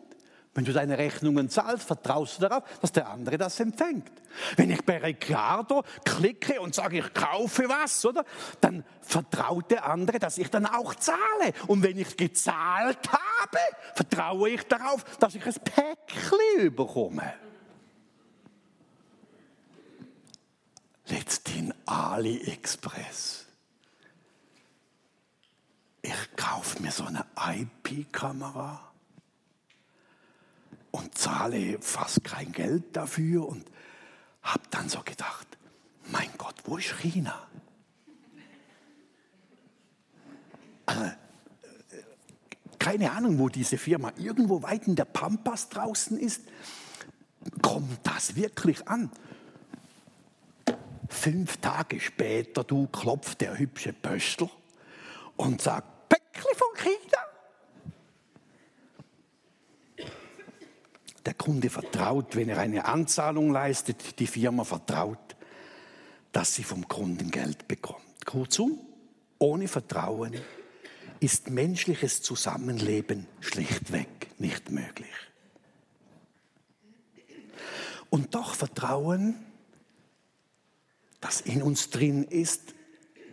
Wenn 0.53 0.65
du 0.65 0.74
deine 0.74 0.98
Rechnungen 0.98 1.50
zahlst, 1.50 1.88
vertraust 1.88 2.38
du 2.38 2.41
darauf, 2.50 2.63
dass 2.81 2.91
der 2.91 3.08
andere 3.08 3.38
das 3.38 3.58
empfängt. 3.62 4.12
Wenn 4.58 4.70
ich 4.70 4.84
bei 4.84 4.98
Ricardo 4.98 5.84
klicke 6.03 6.60
und 6.60 6.75
sage, 6.75 7.00
ich 7.00 7.13
kaufe 7.13 7.70
was, 7.70 8.05
oder? 8.05 8.25
Dann 8.60 8.84
vertraut 9.01 9.72
der 9.72 9.86
andere, 9.86 10.20
dass 10.20 10.38
ich 10.38 10.50
dann 10.50 10.65
auch 10.65 10.93
zahle. 10.96 11.53
Und 11.67 11.84
wenn 11.84 11.98
ich 11.98 12.17
gezahlt 12.17 13.00
habe, 13.10 13.60
vertraue 13.96 14.50
ich 14.50 14.63
darauf, 14.63 15.05
dass 15.20 15.36
ich 15.36 15.46
ein 15.46 15.53
Päckchen 15.53 16.75
bekomme. 16.75 17.34
Letzthin 21.08 21.74
AliExpress. 21.86 23.46
Ich 26.01 26.36
kaufe 26.36 26.81
mir 26.81 26.91
so 26.91 27.05
eine 27.05 27.25
IP-Kamera 27.38 28.90
und 30.91 31.17
zahle 31.17 31.79
fast 31.81 32.24
kein 32.24 32.51
Geld 32.51 32.95
dafür 32.95 33.48
und 33.48 33.65
habe 34.43 34.63
dann 34.69 34.89
so 34.89 35.01
gedacht, 35.03 35.48
mein 36.12 36.29
Gott, 36.38 36.55
wo 36.65 36.77
ist 36.77 36.93
China? 37.00 37.48
Also, 40.86 41.03
äh, 41.03 41.12
keine 42.79 43.12
Ahnung, 43.12 43.39
wo 43.39 43.50
diese 43.50 43.77
Firma 43.77 44.12
irgendwo 44.17 44.62
weit 44.63 44.88
in 44.88 44.95
der 44.95 45.05
Pampas 45.05 45.70
draußen 45.70 46.18
ist. 46.18 46.42
Kommt 47.61 48.00
das 48.03 48.35
wirklich 48.35 48.87
an? 48.87 49.11
Fünf 51.09 51.57
Tage 51.57 52.00
später, 52.00 52.63
du 52.63 52.87
klopft 52.87 53.42
der 53.42 53.57
hübsche 53.57 53.94
Pöstl 53.94 54.50
und 55.35 55.61
sagt, 55.61 56.09
Päckli 56.09 56.55
von 56.55 56.68
China. 56.77 57.22
Der 61.25 61.34
Kunde 61.36 61.70
vertraut, 61.70 62.36
wenn 62.36 62.50
er 62.50 62.57
eine 62.60 62.86
Anzahlung 62.86 63.51
leistet, 63.51 64.20
die 64.20 64.27
Firma 64.27 64.64
vertraut, 64.64 65.36
dass 66.31 66.55
sie 66.55 66.64
vom 66.64 66.88
Kunden 66.88 67.29
Geld 67.29 67.68
bekommt. 67.68 68.25
Kurzum, 68.25 68.79
ohne 69.38 69.68
Vertrauen 69.68 70.34
ist 71.20 71.50
menschliches 71.50 72.22
Zusammenleben 72.22 73.27
schlichtweg 73.40 74.40
nicht 74.40 74.72
möglich. 74.72 75.14
Und 78.10 78.36
doch 78.36 78.55
Vertrauen, 78.55 79.36
das 81.22 81.42
in 81.42 81.62
uns 81.62 81.92
drin 81.92 82.24
ist, 82.24 82.74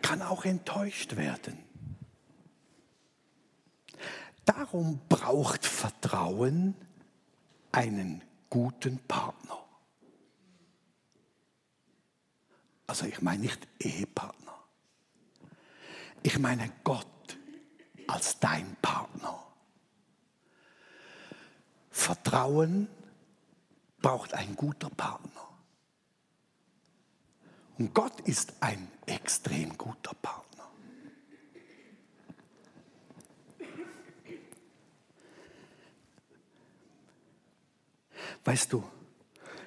kann 0.02 0.22
auch 0.22 0.44
enttäuscht 0.44 1.16
werden. 1.16 1.58
Darum 4.44 5.00
braucht 5.08 5.66
Vertrauen 5.66 6.74
einen 7.72 8.22
guten 8.50 8.98
Partner. 9.06 9.58
Also 12.86 13.06
ich 13.06 13.20
meine 13.20 13.42
nicht 13.42 13.68
Ehepartner. 13.78 14.54
Ich 16.22 16.38
meine 16.38 16.72
Gott 16.84 17.38
als 18.06 18.40
dein 18.40 18.76
Partner. 18.80 19.44
Vertrauen 21.90 22.88
braucht 24.00 24.32
ein 24.34 24.56
guter 24.56 24.88
Partner. 24.90 25.48
Und 27.76 27.94
Gott 27.94 28.20
ist 28.22 28.54
ein 28.60 28.90
extrem 29.06 29.76
guter 29.76 30.14
Partner. 30.14 30.47
Weißt 38.48 38.72
du, 38.72 38.82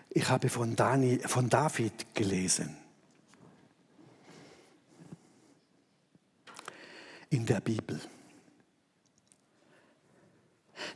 ich 0.09 0.27
habe 0.27 0.49
von, 0.49 0.75
Dani, 0.75 1.19
von 1.19 1.47
David 1.47 2.15
gelesen. 2.15 2.75
In 7.29 7.45
der 7.45 7.61
Bibel. 7.61 8.01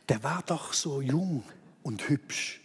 Der 0.10 0.24
war 0.24 0.42
doch 0.48 0.74
so 0.74 1.00
jung 1.00 1.44
und 1.84 2.10
hübsch. 2.10 2.60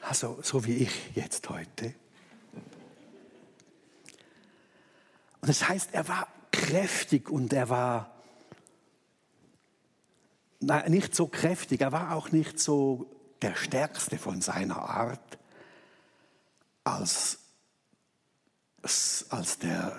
Also 0.00 0.40
so 0.42 0.64
wie 0.66 0.78
ich 0.78 1.14
jetzt 1.14 1.48
heute. 1.48 1.94
Und 5.40 5.48
das 5.48 5.68
heißt, 5.68 5.90
er 5.92 6.08
war 6.08 6.26
kräftig 6.50 7.30
und 7.30 7.52
er 7.52 7.68
war 7.68 8.12
na, 10.58 10.88
nicht 10.88 11.14
so 11.14 11.28
kräftig, 11.28 11.80
er 11.80 11.92
war 11.92 12.16
auch 12.16 12.32
nicht 12.32 12.58
so 12.58 13.08
der 13.42 13.56
stärkste 13.56 14.18
von 14.18 14.40
seiner 14.40 14.78
Art, 14.78 15.38
als, 16.84 17.38
als 18.82 19.58
der, 19.58 19.98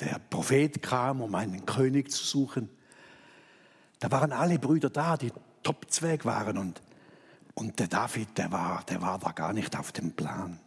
der 0.00 0.18
Prophet 0.30 0.82
kam, 0.82 1.20
um 1.20 1.34
einen 1.34 1.64
König 1.66 2.10
zu 2.10 2.24
suchen. 2.24 2.68
Da 3.98 4.10
waren 4.10 4.32
alle 4.32 4.58
Brüder 4.58 4.90
da, 4.90 5.16
die 5.16 5.32
Topzweig 5.62 6.24
waren 6.24 6.58
und, 6.58 6.82
und 7.54 7.78
der 7.78 7.88
David, 7.88 8.36
der 8.36 8.50
war, 8.50 8.82
der 8.84 9.00
war 9.00 9.18
da 9.18 9.32
gar 9.32 9.52
nicht 9.52 9.78
auf 9.78 9.92
dem 9.92 10.12
Plan. 10.12 10.58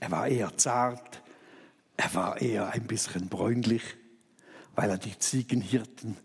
Er 0.00 0.10
war 0.10 0.28
eher 0.28 0.56
zart, 0.56 1.22
er 1.96 2.14
war 2.14 2.40
eher 2.40 2.70
ein 2.70 2.86
bisschen 2.86 3.28
bräunlich, 3.28 3.82
weil 4.74 4.90
er 4.90 4.98
die 4.98 5.18
Ziegenhirten, 5.18 6.16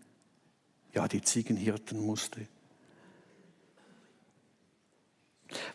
ja, 0.92 1.08
die 1.08 1.22
Ziegenhirten 1.22 2.00
musste. 2.00 2.46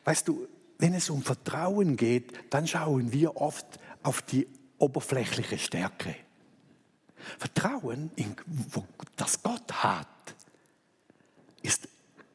Weißt 0.03 0.27
du, 0.27 0.47
wenn 0.79 0.93
es 0.93 1.09
um 1.09 1.21
Vertrauen 1.23 1.97
geht, 1.97 2.33
dann 2.49 2.67
schauen 2.67 3.11
wir 3.11 3.37
oft 3.37 3.65
auf 4.03 4.21
die 4.21 4.47
oberflächliche 4.77 5.57
Stärke. 5.57 6.15
Vertrauen, 7.39 8.11
in, 8.15 8.35
das 9.15 9.41
Gott 9.41 9.83
hat, 9.83 10.07
ist 11.61 11.87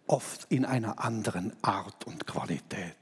oft 0.07 0.47
in 0.51 0.65
einer 0.65 1.03
anderen 1.03 1.53
Art 1.63 2.07
und 2.07 2.27
Qualität. 2.27 2.97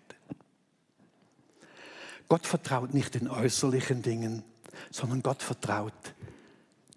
Gott 2.29 2.47
vertraut 2.47 2.95
nicht 2.95 3.15
den 3.15 3.29
äußerlichen 3.29 4.03
Dingen, 4.03 4.45
sondern 4.91 5.23
Gott 5.23 5.43
vertraut 5.43 6.15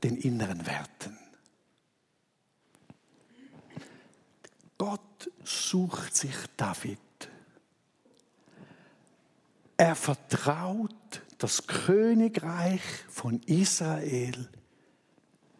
den 0.04 0.18
inneren 0.18 0.68
Werten. 0.68 1.18
Gott 4.78 5.32
sucht 5.44 6.16
sich 6.16 6.36
David 6.58 7.00
er 9.84 9.96
vertraut 9.96 11.22
das 11.40 11.68
Königreich 11.68 12.82
von 13.10 13.42
Israel 13.44 14.50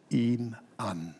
ihm 0.08 0.56
an. 0.78 1.14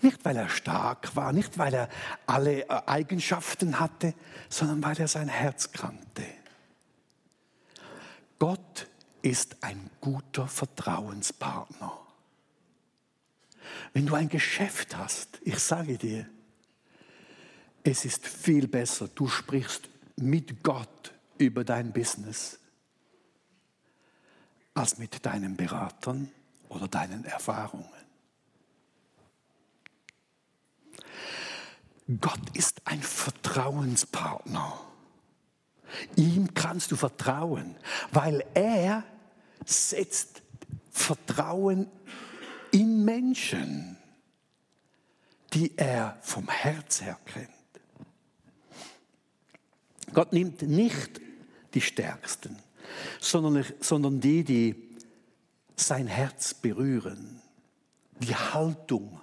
Nicht, 0.00 0.24
weil 0.24 0.36
er 0.36 0.48
stark 0.48 1.14
war, 1.14 1.34
nicht, 1.34 1.58
weil 1.58 1.74
er 1.74 1.90
alle 2.26 2.62
äh, 2.62 2.82
Eigenschaften 2.86 3.78
hatte, 3.78 4.14
sondern 4.48 4.82
weil 4.82 4.98
er 4.98 5.08
sein 5.08 5.28
Herz 5.28 5.70
kannte. 5.72 6.24
Gott 8.38 8.86
ist 9.20 9.62
ein 9.62 9.90
guter 10.00 10.48
Vertrauenspartner. 10.48 11.92
Wenn 13.92 14.06
du 14.06 14.14
ein 14.14 14.30
Geschäft 14.30 14.96
hast, 14.96 15.40
ich 15.42 15.58
sage 15.58 15.98
dir, 15.98 16.26
es 17.84 18.06
ist 18.06 18.26
viel 18.26 18.66
besser, 18.66 19.08
du 19.14 19.28
sprichst 19.28 19.91
mit 20.16 20.62
Gott 20.62 21.12
über 21.38 21.64
dein 21.64 21.92
Business 21.92 22.58
als 24.74 24.98
mit 24.98 25.24
deinen 25.24 25.56
Beratern 25.56 26.30
oder 26.68 26.88
deinen 26.88 27.24
Erfahrungen. 27.24 27.88
Gott 32.20 32.56
ist 32.56 32.82
ein 32.86 33.02
Vertrauenspartner. 33.02 34.80
Ihm 36.16 36.54
kannst 36.54 36.90
du 36.90 36.96
vertrauen, 36.96 37.76
weil 38.10 38.44
er 38.54 39.04
setzt 39.64 40.42
Vertrauen 40.90 41.88
in 42.70 43.04
Menschen, 43.04 43.96
die 45.52 45.76
er 45.76 46.18
vom 46.22 46.48
Herz 46.48 47.02
her 47.02 47.18
kennt. 47.26 47.61
Gott 50.12 50.32
nimmt 50.32 50.62
nicht 50.62 51.20
die 51.74 51.80
Stärksten, 51.80 52.56
sondern, 53.20 53.64
sondern 53.80 54.20
die, 54.20 54.44
die 54.44 54.90
sein 55.76 56.06
Herz 56.06 56.54
berühren. 56.54 57.40
Die 58.20 58.34
Haltung 58.34 59.20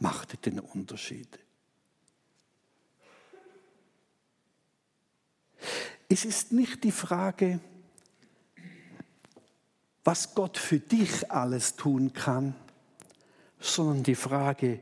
macht 0.00 0.44
den 0.44 0.60
Unterschied. 0.60 1.38
Es 6.08 6.24
ist 6.24 6.52
nicht 6.52 6.84
die 6.84 6.92
Frage, 6.92 7.60
was 10.04 10.34
Gott 10.34 10.58
für 10.58 10.78
dich 10.78 11.30
alles 11.30 11.76
tun 11.76 12.12
kann, 12.12 12.54
sondern 13.58 14.02
die 14.02 14.14
Frage, 14.14 14.80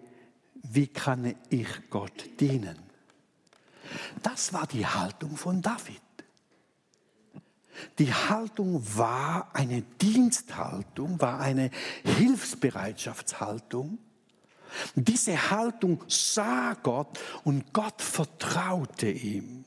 wie 0.55 0.89
kann 0.89 1.35
ich 1.49 1.69
Gott 1.91 2.41
dienen? 2.41 2.92
Das 4.23 4.53
war 4.53 4.67
die 4.67 4.87
Haltung 4.87 5.37
von 5.37 5.63
David. 5.63 6.01
Die 7.99 8.13
Haltung 8.13 8.83
war 8.97 9.51
eine 9.55 9.83
Diensthaltung, 9.83 11.21
war 11.21 11.41
eine 11.41 11.71
Hilfsbereitschaftshaltung. 12.05 13.99
Diese 14.95 15.51
Haltung 15.51 16.03
sah 16.09 16.75
Gott 16.83 17.19
und 17.45 17.73
Gott 17.73 18.01
vertraute 18.01 19.11
ihm. 19.11 19.65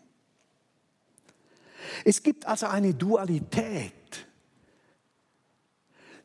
Es 2.04 2.24
gibt 2.24 2.46
also 2.46 2.68
eine 2.68 2.94
Dualität 2.94 3.94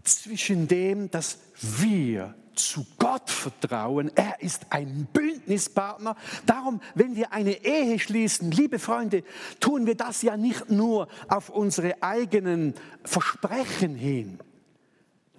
zwischen 0.03 0.67
dem, 0.67 1.11
dass 1.11 1.39
wir 1.61 2.35
zu 2.69 2.87
Gott 2.99 3.31
vertrauen. 3.31 4.11
Er 4.15 4.41
ist 4.41 4.67
ein 4.71 5.09
Bündnispartner. 5.13 6.17
Darum, 6.47 6.81
wenn 6.95 7.17
wir 7.17 7.33
eine 7.33 7.65
Ehe 7.65 7.99
schließen, 7.99 8.51
liebe 8.51 8.79
Freunde, 8.79 9.25
tun 9.59 9.87
wir 9.87 9.97
das 9.97 10.23
ja 10.23 10.37
nicht 10.37 10.71
nur 10.71 11.09
auf 11.29 11.51
unsere 11.51 12.03
eigenen 12.03 12.75
Versprechen 13.05 13.95
hin. 13.95 14.39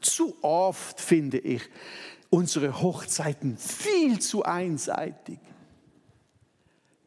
Zu 0.01 0.35
oft 0.41 0.99
finde 0.99 1.37
ich 1.37 1.61
unsere 2.29 2.81
Hochzeiten 2.81 3.57
viel 3.57 4.19
zu 4.19 4.43
einseitig. 4.43 5.39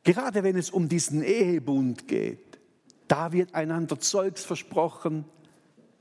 Gerade 0.05 0.43
wenn 0.43 0.57
es 0.57 0.71
um 0.71 0.89
diesen 0.89 1.23
Ehebund 1.23 2.07
geht. 2.07 2.59
Da 3.09 3.33
wird 3.33 3.55
einander 3.55 3.99
Zeugs 3.99 4.45
versprochen. 4.45 5.25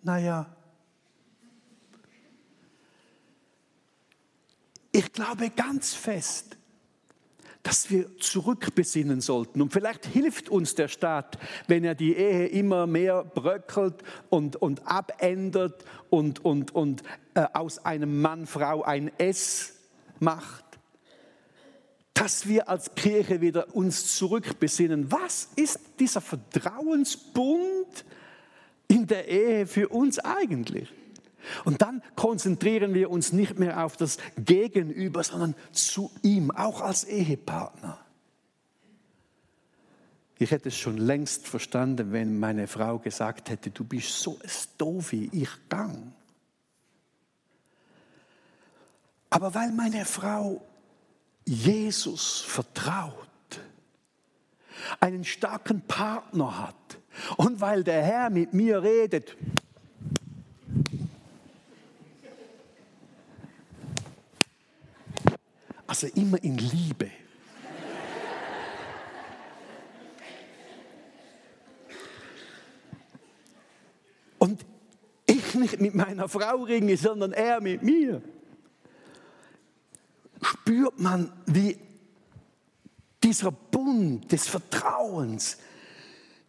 Naja, 0.04 0.53
ich 4.94 5.12
glaube 5.12 5.50
ganz 5.50 5.94
fest, 5.94 6.56
dass 7.64 7.90
wir 7.90 8.18
zurückbesinnen 8.18 9.22
sollten. 9.22 9.62
Und 9.62 9.74
vielleicht 9.74 10.06
hilft 10.06 10.50
uns 10.50 10.76
der 10.76 10.88
Staat, 10.88 11.40
wenn 11.68 11.84
er 11.84 11.96
die 11.96 12.16
Ehe 12.16 12.48
immer 12.48 12.88
mehr 12.88 13.24
bröckelt 13.24 14.04
und, 14.30 14.58
und 14.58 14.86
abändert 14.86 15.84
und, 16.10 16.46
und, 16.46 16.76
und 16.76 17.04
äh, 17.34 17.46
aus 17.54 17.84
einem 17.84 18.22
Mann, 18.22 18.46
Frau 18.46 18.84
ein 18.84 19.12
S 19.18 19.74
macht, 20.20 20.64
dass 22.14 22.48
wir 22.48 22.70
als 22.70 22.94
Kirche 22.96 23.42
wieder 23.42 23.76
uns 23.76 24.16
zurückbesinnen. 24.16 25.12
Was 25.12 25.50
ist 25.56 25.80
dieser 26.00 26.22
Vertrauensbund 26.22 28.06
in 28.88 29.08
der 29.08 29.28
Ehe 29.28 29.66
für 29.66 29.88
uns 29.88 30.20
eigentlich? 30.20 30.90
Und 31.66 31.82
dann 31.82 32.02
konzentrieren 32.16 32.94
wir 32.94 33.10
uns 33.10 33.34
nicht 33.34 33.60
mehr 33.60 33.86
auf 33.86 33.98
das 33.98 34.18
Gegenüber, 34.38 35.24
sondern 35.24 35.56
zu 35.72 36.12
ihm, 36.22 36.52
auch 36.52 36.82
als 36.82 37.04
Ehepartner. 37.04 38.00
Ich 40.40 40.52
hätte 40.52 40.70
es 40.70 40.78
schon 40.78 40.98
längst 40.98 41.48
verstanden, 41.48 42.12
wenn 42.12 42.40
meine 42.40 42.68
Frau 42.68 43.00
gesagt 43.00 43.50
hätte, 43.50 43.70
du 43.72 43.84
bist 43.84 44.20
so 44.20 44.40
ein 44.42 45.12
wie 45.12 45.30
ich 45.32 45.50
gang. 45.70 46.14
Aber 49.30 49.54
weil 49.56 49.72
meine 49.72 50.06
Frau 50.06 50.62
Jesus 51.46 52.42
vertraut, 52.42 53.14
einen 55.00 55.24
starken 55.24 55.82
Partner 55.82 56.60
hat 56.60 57.00
und 57.38 57.62
weil 57.62 57.84
der 57.84 58.04
Herr 58.04 58.30
mit 58.30 58.54
mir 58.54 58.84
redet, 58.84 59.36
Also 65.94 66.08
immer 66.16 66.44
in 66.44 66.58
Liebe. 66.58 67.12
Und 74.40 74.66
ich 75.28 75.54
nicht 75.54 75.80
mit 75.80 75.94
meiner 75.94 76.28
Frau 76.28 76.64
ringe, 76.64 76.98
sondern 76.98 77.32
er 77.32 77.62
mit 77.62 77.84
mir. 77.84 78.24
Spürt 80.42 81.00
man, 81.00 81.32
wie 81.46 81.78
dieser 83.22 83.52
Bund 83.52 84.32
des 84.32 84.48
Vertrauens 84.48 85.60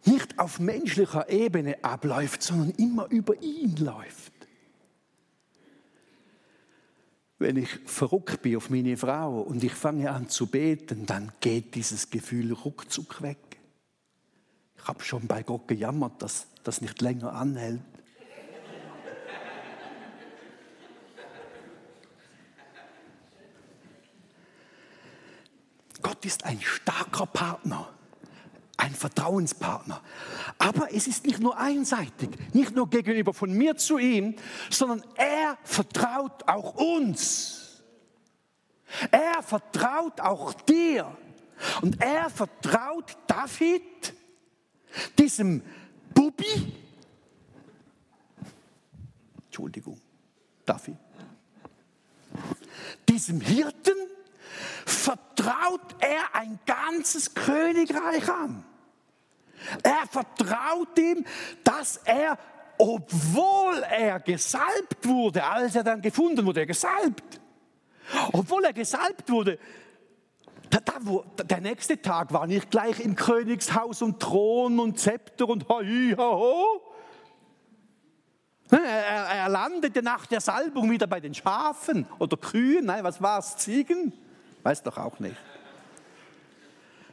nicht 0.05 0.39
auf 0.39 0.57
menschlicher 0.59 1.29
Ebene 1.29 1.83
abläuft, 1.83 2.41
sondern 2.41 2.71
immer 2.71 3.05
über 3.11 3.39
ihn 3.43 3.75
läuft. 3.75 4.34
Wenn 7.37 7.57
ich 7.57 7.69
verrückt 7.85 8.41
bin 8.41 8.55
auf 8.55 8.69
meine 8.69 8.95
Frau 8.95 9.41
und 9.41 9.63
ich 9.63 9.73
fange 9.73 10.09
an 10.11 10.29
zu 10.29 10.47
beten, 10.47 11.05
dann 11.05 11.31
geht 11.41 11.75
dieses 11.75 12.09
Gefühl 12.09 12.53
ruckzuck 12.53 13.21
weg. 13.21 13.59
Ich 14.77 14.87
habe 14.87 15.03
schon 15.03 15.27
bei 15.27 15.43
Gott 15.43 15.67
gejammert, 15.67 16.21
dass 16.21 16.47
das 16.63 16.81
nicht 16.81 17.01
länger 17.01 17.33
anhält. 17.33 17.81
Gott 26.01 26.23
ist 26.23 26.45
ein 26.45 26.61
starker 26.61 27.25
Partner 27.25 27.89
ein 28.85 28.93
Vertrauenspartner. 28.93 30.01
Aber 30.59 30.93
es 30.93 31.07
ist 31.07 31.25
nicht 31.25 31.39
nur 31.39 31.57
einseitig, 31.57 32.29
nicht 32.53 32.75
nur 32.75 32.89
gegenüber 32.89 33.33
von 33.33 33.51
mir 33.51 33.75
zu 33.75 33.97
ihm, 33.97 34.35
sondern 34.69 35.03
er 35.15 35.57
vertraut 35.63 36.47
auch 36.47 36.75
uns. 36.75 37.83
Er 39.11 39.41
vertraut 39.41 40.21
auch 40.21 40.53
dir. 40.53 41.17
Und 41.81 42.01
er 42.01 42.29
vertraut 42.29 43.17
David, 43.27 44.13
diesem 45.17 45.61
Bubi, 46.13 46.73
Entschuldigung, 49.45 49.99
David, 50.65 50.97
diesem 53.07 53.39
Hirten, 53.39 53.95
vertraut 54.85 55.95
er 55.99 56.35
ein 56.35 56.59
ganzes 56.65 57.33
Königreich 57.33 58.29
an. 58.29 58.63
Er 59.83 60.07
vertraut 60.09 60.97
ihm, 60.97 61.25
dass 61.63 61.97
er, 62.05 62.37
obwohl 62.77 63.83
er 63.89 64.19
gesalbt 64.19 65.07
wurde, 65.07 65.43
als 65.43 65.75
er 65.75 65.83
dann 65.83 66.01
gefunden 66.01 66.45
wurde, 66.45 66.65
gesalbt, 66.65 67.39
obwohl 68.33 68.65
er 68.65 68.73
gesalbt 68.73 69.29
wurde, 69.29 69.57
da, 70.69 70.79
da, 70.79 71.43
der 71.43 71.61
nächste 71.61 72.01
Tag 72.01 72.33
war 72.33 72.47
nicht 72.47 72.69
gleich 72.71 72.99
im 72.99 73.15
Königshaus 73.15 74.01
und 74.01 74.19
Thron 74.19 74.79
und 74.79 74.99
Zepter 74.99 75.47
und 75.47 75.67
hi, 75.69 76.15
ho, 76.17 76.81
Er, 78.71 78.79
er 78.79 79.49
landete 79.49 80.01
nach 80.01 80.25
der 80.25 80.41
Salbung 80.41 80.89
wieder 80.89 81.07
bei 81.07 81.19
den 81.19 81.33
Schafen 81.33 82.07
oder 82.17 82.35
Kühen. 82.35 82.85
Nein, 82.85 83.03
was 83.03 83.21
war 83.21 83.39
es? 83.39 83.57
Ziegen? 83.57 84.11
Weiß 84.63 84.81
doch 84.81 84.97
auch 84.97 85.19
nicht. 85.19 85.37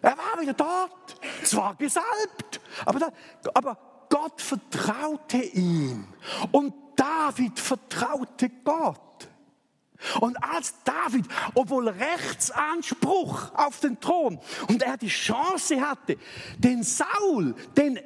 Er 0.03 0.19
war 0.19 0.41
wieder 0.41 0.53
dort, 0.53 1.17
zwar 1.45 1.77
gesalbt, 1.77 2.61
aber, 2.85 2.99
da, 2.99 3.12
aber 3.55 3.79
Gott 4.09 4.41
vertraute 4.41 5.38
ihm. 5.38 6.07
Und 6.51 6.75
David 6.97 7.59
vertraute 7.59 8.51
Gott. 8.65 9.29
Und 10.21 10.37
als 10.43 10.75
David, 10.85 11.27
obwohl 11.55 11.88
Rechtsanspruch 11.88 13.55
auf 13.55 13.81
den 13.81 14.01
Thron 14.01 14.41
und 14.69 14.83
er 14.83 14.97
die 14.97 15.09
Chance 15.09 15.81
hatte, 15.81 16.19
den 16.59 16.83
Saul, 16.83 17.55
den, 17.77 18.01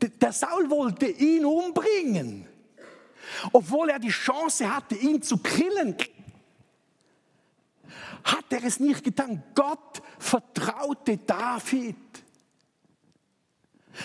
der 0.00 0.32
Saul 0.32 0.70
wollte 0.70 1.06
ihn 1.06 1.44
umbringen, 1.44 2.46
obwohl 3.52 3.90
er 3.90 3.98
die 3.98 4.10
Chance 4.10 4.72
hatte, 4.72 4.94
ihn 4.94 5.20
zu 5.22 5.38
killen, 5.38 5.96
hat 8.24 8.44
er 8.50 8.64
es 8.64 8.80
nicht 8.80 9.04
getan. 9.04 9.42
Gott 9.54 10.02
vertraute 10.18 11.18
David, 11.18 11.96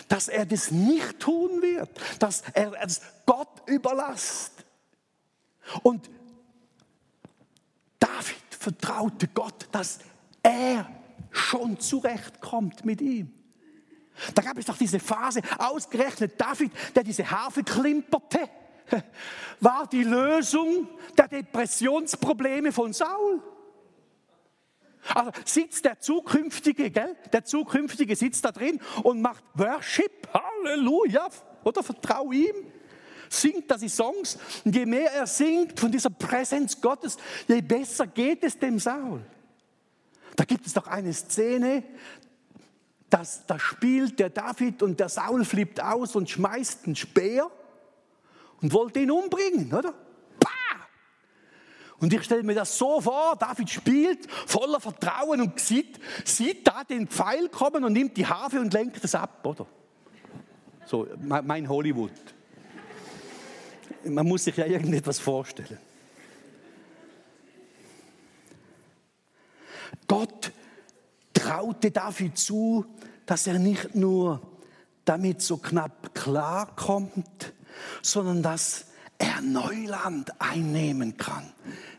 dass 0.08 0.28
er 0.28 0.45
das 0.45 0.71
nicht 0.71 1.19
tun 1.19 1.62
wird, 1.62 1.89
dass 2.19 2.43
er 2.54 2.73
es 2.84 3.01
Gott 3.25 3.63
überlasst. 3.67 4.65
Und 5.84 6.10
David 7.99 8.36
vertraute 8.49 9.28
Gott, 9.28 9.67
dass 9.71 9.99
er 10.43 10.89
schon 11.32 11.80
zurechtkommt 11.80 12.86
mit 12.86 13.01
ihm. 13.01 13.32
Da 14.34 14.41
gab 14.41 14.58
es 14.58 14.65
doch 14.65 14.78
diese 14.78 14.99
Phase, 14.99 15.41
ausgerechnet 15.58 16.39
David, 16.39 16.71
der 16.95 17.04
diese 17.04 17.30
Harfe 17.30 17.63
klimperte, 17.63 18.49
war 19.60 19.88
die 19.88 20.04
Lösung 20.04 20.88
der 21.17 21.28
Depressionsprobleme 21.28 22.71
von 22.71 22.93
Saul. 22.93 23.41
Also 25.13 25.31
sitzt 25.43 25.85
der 25.85 25.99
zukünftige, 25.99 26.89
gell? 26.89 27.15
der 27.31 27.43
zukünftige 27.45 28.15
sitzt 28.15 28.45
da 28.45 28.51
drin 28.51 28.79
und 29.03 29.21
macht 29.21 29.43
Worship, 29.53 30.27
Halleluja, 30.33 31.29
oder 31.63 31.83
vertrau 31.83 32.31
ihm, 32.31 32.55
singt 33.29 33.69
da 33.69 33.77
die 33.77 33.89
Songs. 33.89 34.37
Und 34.63 34.75
je 34.75 34.85
mehr 34.85 35.11
er 35.11 35.27
singt 35.27 35.79
von 35.79 35.91
dieser 35.91 36.09
Präsenz 36.09 36.79
Gottes, 36.79 37.17
je 37.47 37.61
besser 37.61 38.07
geht 38.07 38.43
es 38.43 38.57
dem 38.57 38.79
Saul. 38.79 39.21
Da 40.35 40.43
gibt 40.43 40.65
es 40.65 40.73
doch 40.73 40.87
eine 40.87 41.13
Szene, 41.13 41.83
dass 43.09 43.45
da 43.45 43.57
spielt 43.57 44.19
der 44.19 44.29
David 44.29 44.83
und 44.83 44.99
der 44.99 45.09
Saul 45.09 45.45
flippt 45.45 45.81
aus 45.81 46.15
und 46.15 46.29
schmeißt 46.29 46.85
einen 46.85 46.95
Speer 46.95 47.49
und 48.61 48.73
wollte 48.73 48.99
ihn 48.99 49.11
umbringen, 49.11 49.73
oder? 49.73 49.93
Und 51.99 52.13
ich 52.13 52.23
stelle 52.23 52.43
mir 52.43 52.55
das 52.55 52.77
so 52.77 52.99
vor, 52.99 53.38
David 53.38 53.69
spielt 53.69 54.29
voller 54.29 54.79
Vertrauen 54.79 55.41
und 55.41 55.60
sieht, 55.60 55.99
sieht 56.25 56.67
da 56.67 56.84
den 56.84 57.08
Pfeil 57.08 57.47
kommen 57.49 57.84
und 57.84 57.93
nimmt 57.93 58.17
die 58.17 58.25
Harfe 58.25 58.60
und 58.60 58.73
lenkt 58.73 59.03
es 59.03 59.15
ab, 59.15 59.45
oder? 59.45 59.65
So, 60.86 61.08
mein 61.19 61.67
Hollywood. 61.67 62.12
Man 64.03 64.27
muss 64.27 64.43
sich 64.43 64.55
ja 64.58 64.65
irgendetwas 64.65 65.19
vorstellen. 65.19 65.79
Gott 70.08 70.51
traute 71.34 71.91
David 71.91 72.38
zu, 72.38 72.86
dass 73.25 73.47
er 73.47 73.58
nicht 73.58 73.95
nur 73.95 74.41
damit 75.05 75.41
so 75.41 75.58
knapp 75.58 76.13
klarkommt, 76.13 77.53
sondern 78.01 78.43
dass 78.43 78.88
er 79.25 79.41
Neuland 79.41 80.39
einnehmen 80.39 81.17
kann. 81.17 81.51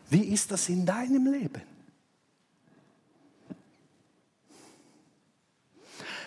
Wie 0.09 0.23
ist 0.23 0.51
das 0.51 0.69
in 0.69 0.85
deinem 0.85 1.31
Leben? 1.31 1.61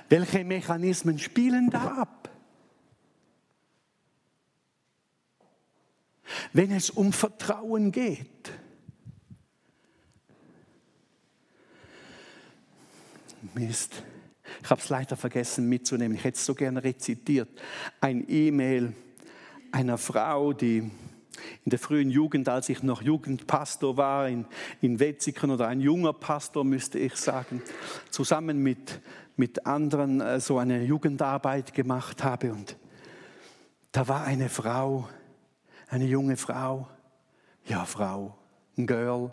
Welche 0.08 0.44
Mechanismen 0.44 1.18
spielen 1.18 1.70
da 1.70 2.02
ab? 2.02 2.30
Wenn 6.52 6.72
es 6.72 6.90
um 6.90 7.12
Vertrauen 7.12 7.92
geht. 7.92 8.52
Mist, 13.54 14.02
ich 14.62 14.70
habe 14.70 14.80
es 14.80 14.88
leider 14.88 15.16
vergessen 15.16 15.68
mitzunehmen. 15.68 16.16
Ich 16.16 16.24
hätte 16.24 16.36
es 16.36 16.44
so 16.44 16.54
gerne 16.54 16.82
rezitiert. 16.82 17.48
Ein 18.00 18.24
E-Mail 18.28 18.92
einer 19.72 19.98
Frau, 19.98 20.52
die 20.52 20.90
in 21.64 21.70
der 21.70 21.78
frühen 21.78 22.10
Jugend, 22.10 22.48
als 22.48 22.68
ich 22.68 22.82
noch 22.82 23.02
Jugendpastor 23.02 23.96
war 23.96 24.28
in, 24.28 24.46
in 24.80 25.00
Wetzikon 25.00 25.50
oder 25.50 25.68
ein 25.68 25.80
junger 25.80 26.12
Pastor, 26.12 26.64
müsste 26.64 26.98
ich 26.98 27.16
sagen, 27.16 27.62
zusammen 28.10 28.62
mit, 28.62 29.00
mit 29.36 29.66
anderen 29.66 30.20
äh, 30.20 30.40
so 30.40 30.58
eine 30.58 30.82
Jugendarbeit 30.82 31.72
gemacht 31.74 32.24
habe. 32.24 32.52
Und 32.52 32.76
da 33.92 34.08
war 34.08 34.24
eine 34.24 34.48
Frau, 34.48 35.08
eine 35.88 36.04
junge 36.04 36.36
Frau, 36.36 36.88
ja 37.64 37.84
Frau, 37.84 38.36
ein 38.76 38.86
Girl, 38.86 39.32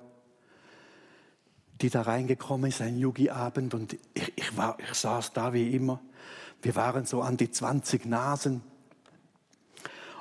die 1.82 1.90
da 1.90 2.02
reingekommen 2.02 2.70
ist, 2.70 2.82
ein 2.82 2.98
Yugi-Abend 2.98 3.74
und 3.74 3.94
ich, 4.14 4.34
ich, 4.36 4.58
war, 4.58 4.78
ich 4.80 4.94
saß 4.94 5.34
da 5.34 5.54
wie 5.54 5.76
immer. 5.76 6.02
Wir 6.62 6.76
waren 6.76 7.06
so 7.06 7.22
an 7.22 7.38
die 7.38 7.52
20 7.52 8.06
Nasen. 8.06 8.62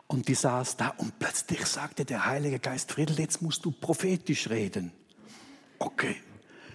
Und 0.09 0.29
die 0.29 0.35
saß 0.35 0.77
da 0.77 0.89
und 0.99 1.19
plötzlich 1.19 1.67
sagte 1.67 2.05
der 2.05 2.27
Heilige 2.27 2.61
Geist, 2.61 2.93
Friedel, 2.93 3.19
jetzt 3.19 3.43
musst 3.43 3.65
du 3.65 3.73
prophetisch 3.73 4.49
reden. 4.49 4.93
Okay, 5.79 6.17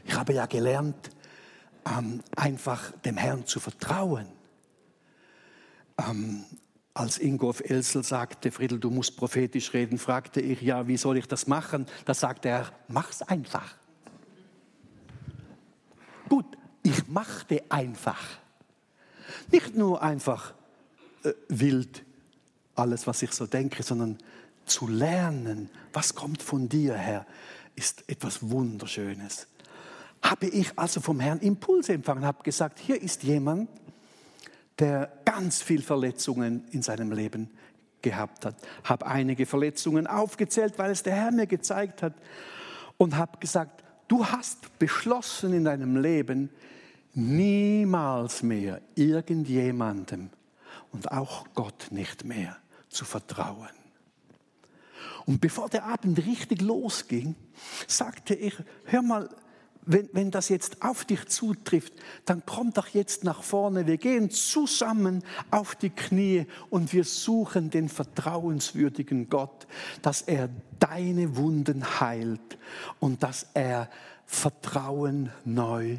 ich 0.06 0.14
habe 0.16 0.34
ja 0.34 0.46
gelernt, 0.46 1.10
ähm, 1.86 2.22
einfach 2.36 2.92
dem 3.06 3.18
Herrn 3.18 3.46
zu 3.46 3.60
vertrauen. 3.60 4.28
Ähm, 5.98 6.44
als 6.94 7.18
Ingolf 7.20 7.62
Elsel 7.62 8.04
sagte, 8.04 8.52
Friedel, 8.52 8.80
du 8.80 8.90
musst 8.90 9.16
prophetisch 9.16 9.74
reden, 9.74 9.98
fragte 9.98 10.42
ich, 10.42 10.62
ja, 10.62 10.88
wie 10.88 10.98
soll 10.98 11.18
ich 11.18 11.28
das 11.28 11.48
machen? 11.48 11.86
Da 12.06 12.14
sagte 12.14 12.50
er, 12.50 12.72
mach's 12.90 13.22
einfach. 13.22 13.76
Gut, 16.28 16.46
ich 16.84 17.08
machte 17.08 17.64
einfach. 17.70 18.22
Nicht 19.52 19.76
nur 19.76 20.02
einfach 20.02 20.54
äh, 21.24 21.32
wild 21.48 22.04
alles, 22.76 23.08
was 23.08 23.22
ich 23.22 23.32
so 23.32 23.46
denke, 23.46 23.84
sondern 23.84 24.18
zu 24.66 24.88
lernen, 24.88 25.70
was 25.94 26.16
kommt 26.16 26.42
von 26.42 26.70
dir 26.70 26.96
her, 26.96 27.26
ist 27.76 28.04
etwas 28.08 28.50
Wunderschönes. 28.50 29.48
Habe 30.22 30.48
ich 30.48 30.78
also 30.78 31.02
vom 31.02 31.20
Herrn 31.20 31.40
Impulse 31.40 31.94
empfangen, 31.94 32.26
habe 32.26 32.44
gesagt, 32.44 32.80
hier 32.80 33.02
ist 33.02 33.24
jemand, 33.24 33.70
der 34.80 35.12
ganz 35.26 35.62
viel 35.62 35.82
Verletzungen 35.82 36.66
in 36.72 36.82
seinem 36.82 37.12
Leben 37.12 37.50
gehabt 38.02 38.46
hat. 38.46 38.56
Habe 38.84 39.06
einige 39.06 39.46
Verletzungen 39.46 40.08
aufgezählt, 40.08 40.78
weil 40.78 40.92
es 40.92 41.04
der 41.04 41.16
Herr 41.16 41.32
mir 41.32 41.48
gezeigt 41.48 42.02
hat 42.02 42.14
und 42.98 43.16
habe 43.18 43.38
gesagt, 43.40 43.84
du 44.08 44.26
hast 44.26 44.78
beschlossen 44.80 45.54
in 45.54 45.66
deinem 45.66 45.98
Leben, 45.98 46.50
niemals 47.14 48.42
mehr 48.44 48.82
irgendjemandem 48.96 50.30
und 50.92 51.12
auch 51.12 51.46
Gott 51.54 51.88
nicht 51.92 52.26
mehr 52.26 52.58
zu 52.90 53.06
vertrauen. 53.06 53.70
Und 55.26 55.40
bevor 55.40 55.70
der 55.70 55.86
Abend 55.86 56.18
richtig 56.26 56.62
losging, 56.62 57.36
sagte 57.88 58.34
ich, 58.34 58.56
hör 58.86 59.02
mal, 59.02 59.30
wenn, 59.86 60.10
wenn 60.14 60.32
das 60.32 60.50
jetzt 60.50 60.84
auf 60.84 61.06
dich 61.06 61.28
zutrifft, 61.28 61.94
dann 62.26 62.44
komm 62.46 62.72
doch 62.74 62.88
jetzt 62.90 63.24
nach 63.24 63.42
vorne. 63.42 63.88
Wir 63.88 63.98
gehen 63.98 64.30
zusammen 64.30 65.24
auf 65.50 65.76
die 65.76 65.90
Knie 65.90 66.46
und 66.70 66.94
wir 66.94 67.04
suchen 67.04 67.70
den 67.70 67.90
vertrauenswürdigen 67.90 69.30
Gott, 69.30 69.68
dass 70.02 70.22
er 70.22 70.50
deine 70.80 71.36
Wunden 71.36 72.00
heilt 72.00 72.58
und 73.00 73.24
dass 73.24 73.48
er 73.54 73.90
Vertrauen 74.26 75.32
neu 75.46 75.98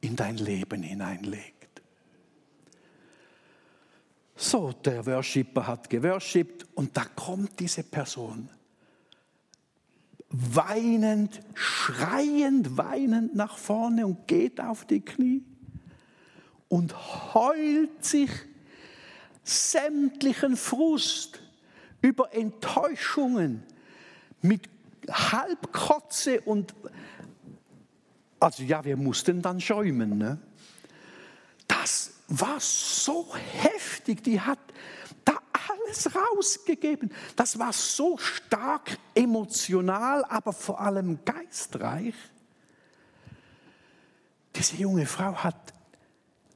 in 0.00 0.16
dein 0.16 0.36
Leben 0.36 0.82
hineinlegt. 0.82 1.57
So, 4.40 4.70
der 4.70 5.04
Worshipper 5.04 5.66
hat 5.66 5.90
geworshipped 5.90 6.64
und 6.76 6.96
da 6.96 7.04
kommt 7.16 7.58
diese 7.58 7.82
Person 7.82 8.48
weinend, 10.30 11.40
schreiend, 11.54 12.76
weinend 12.76 13.34
nach 13.34 13.58
vorne 13.58 14.06
und 14.06 14.28
geht 14.28 14.60
auf 14.60 14.84
die 14.84 15.00
Knie 15.00 15.42
und 16.68 16.94
heult 17.34 18.04
sich 18.04 18.30
sämtlichen 19.42 20.56
Frust 20.56 21.40
über 22.00 22.32
Enttäuschungen 22.32 23.64
mit 24.40 24.68
Halbkotze 25.10 26.42
und 26.42 26.76
also 28.38 28.62
ja, 28.62 28.84
wir 28.84 28.96
mussten 28.96 29.42
dann 29.42 29.60
schäumen. 29.60 30.16
Ne? 30.16 30.38
Das 31.66 32.17
war 32.28 32.60
so 32.60 33.34
heftig, 33.34 34.22
die 34.22 34.40
hat 34.40 34.58
da 35.24 35.38
alles 35.68 36.14
rausgegeben. 36.14 37.12
Das 37.36 37.58
war 37.58 37.72
so 37.72 38.18
stark 38.18 38.98
emotional, 39.14 40.24
aber 40.24 40.52
vor 40.52 40.80
allem 40.80 41.24
geistreich. 41.24 42.14
Diese 44.54 44.76
junge 44.76 45.06
Frau 45.06 45.34
hat 45.34 45.72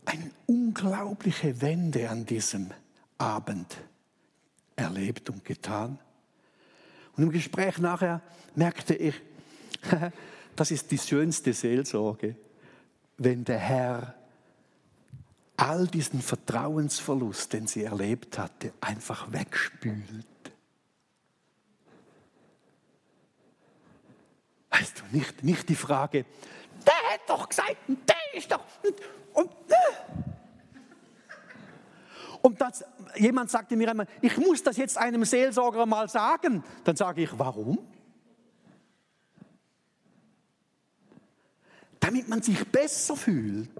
eine 0.04 0.30
unglaubliche 0.46 1.60
Wende 1.60 2.10
an 2.10 2.26
diesem 2.26 2.70
Abend 3.18 3.76
erlebt 4.76 5.30
und 5.30 5.44
getan. 5.44 5.98
Und 7.16 7.24
im 7.24 7.30
Gespräch 7.30 7.78
nachher 7.78 8.20
merkte 8.54 8.94
ich, 8.94 9.14
das 10.56 10.70
ist 10.70 10.90
die 10.90 10.98
schönste 10.98 11.52
Seelsorge, 11.52 12.36
wenn 13.18 13.44
der 13.44 13.58
Herr 13.58 14.14
all 15.62 15.86
diesen 15.86 16.20
Vertrauensverlust, 16.20 17.52
den 17.52 17.68
sie 17.68 17.84
erlebt 17.84 18.36
hatte, 18.36 18.72
einfach 18.80 19.30
wegspült. 19.30 20.26
Weißt 24.70 25.00
du, 25.00 25.16
nicht, 25.16 25.44
nicht 25.44 25.68
die 25.68 25.76
Frage, 25.76 26.24
der 26.84 27.12
hat 27.12 27.20
doch 27.28 27.48
gesagt, 27.48 27.76
der 27.86 28.38
ist 28.38 28.50
doch. 28.50 28.64
Und, 28.82 28.94
und, 29.34 29.50
und 32.42 32.60
das, 32.60 32.84
jemand 33.14 33.50
sagte 33.50 33.76
mir 33.76 33.90
einmal, 33.90 34.08
ich 34.20 34.36
muss 34.38 34.64
das 34.64 34.76
jetzt 34.76 34.98
einem 34.98 35.24
Seelsorger 35.24 35.86
mal 35.86 36.08
sagen. 36.08 36.64
Dann 36.82 36.96
sage 36.96 37.22
ich, 37.22 37.38
warum? 37.38 37.78
Damit 42.02 42.28
man 42.28 42.42
sich 42.42 42.66
besser 42.66 43.16
fühlt, 43.16 43.70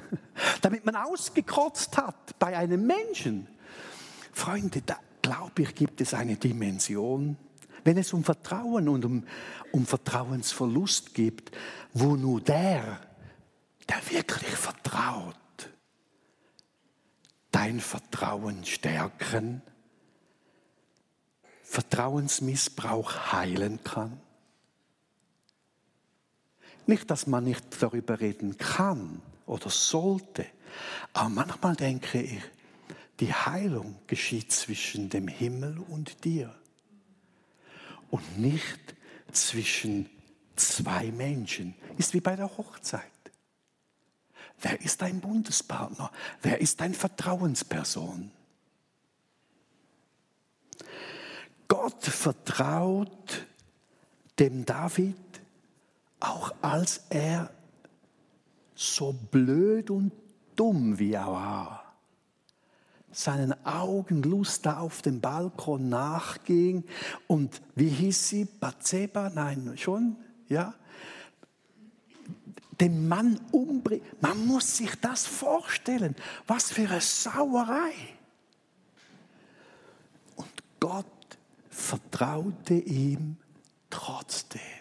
damit 0.62 0.86
man 0.86 0.96
ausgekotzt 0.96 1.98
hat 1.98 2.38
bei 2.38 2.56
einem 2.56 2.86
Menschen. 2.86 3.46
Freunde, 4.32 4.80
da 4.80 4.98
glaube 5.20 5.62
ich, 5.62 5.74
gibt 5.74 6.00
es 6.00 6.14
eine 6.14 6.36
Dimension, 6.36 7.36
wenn 7.84 7.98
es 7.98 8.14
um 8.14 8.24
Vertrauen 8.24 8.88
und 8.88 9.04
um, 9.04 9.26
um 9.70 9.84
Vertrauensverlust 9.84 11.12
geht, 11.12 11.50
wo 11.92 12.16
nur 12.16 12.40
der, 12.40 13.00
der 13.86 14.10
wirklich 14.10 14.56
vertraut, 14.56 15.36
dein 17.50 17.80
Vertrauen 17.80 18.64
stärken, 18.64 19.60
Vertrauensmissbrauch 21.64 23.32
heilen 23.32 23.84
kann 23.84 24.18
nicht, 26.88 27.10
dass 27.10 27.26
man 27.26 27.44
nicht 27.44 27.64
darüber 27.80 28.20
reden 28.20 28.56
kann 28.56 29.20
oder 29.46 29.70
sollte, 29.70 30.46
aber 31.12 31.28
manchmal 31.28 31.76
denke 31.76 32.22
ich, 32.22 32.42
die 33.20 33.32
Heilung 33.32 33.96
geschieht 34.06 34.52
zwischen 34.52 35.10
dem 35.10 35.28
Himmel 35.28 35.78
und 35.88 36.24
dir 36.24 36.54
und 38.10 38.38
nicht 38.38 38.78
zwischen 39.32 40.08
zwei 40.56 41.10
Menschen. 41.10 41.74
Ist 41.96 42.14
wie 42.14 42.20
bei 42.20 42.36
der 42.36 42.56
Hochzeit. 42.56 43.02
Wer 44.60 44.80
ist 44.80 45.02
dein 45.02 45.20
Bundespartner? 45.20 46.10
Wer 46.42 46.60
ist 46.60 46.80
dein 46.80 46.94
Vertrauensperson? 46.94 48.30
Gott 51.68 52.04
vertraut 52.04 53.46
dem 54.38 54.64
David 54.64 55.16
auch 56.20 56.52
als 56.62 57.04
er 57.10 57.50
so 58.74 59.12
blöd 59.12 59.90
und 59.90 60.12
dumm 60.56 60.98
wie 60.98 61.12
er 61.12 61.26
war, 61.26 61.88
seinen 63.10 63.54
Augen 63.66 64.22
Luster 64.22 64.80
auf 64.80 65.02
dem 65.02 65.20
Balkon 65.20 65.88
nachging 65.88 66.84
und 67.26 67.60
wie 67.74 67.88
hieß 67.88 68.28
sie? 68.28 68.44
Bathseba? 68.44 69.30
Nein, 69.34 69.72
schon? 69.76 70.16
Ja? 70.48 70.74
Den 72.80 73.08
Mann 73.08 73.40
umbringen. 73.50 74.06
Man 74.20 74.46
muss 74.46 74.76
sich 74.76 74.94
das 75.00 75.26
vorstellen. 75.26 76.14
Was 76.46 76.70
für 76.70 76.88
eine 76.88 77.00
Sauerei. 77.00 77.92
Und 80.36 80.52
Gott 80.78 81.06
vertraute 81.70 82.74
ihm 82.74 83.36
trotzdem 83.90 84.77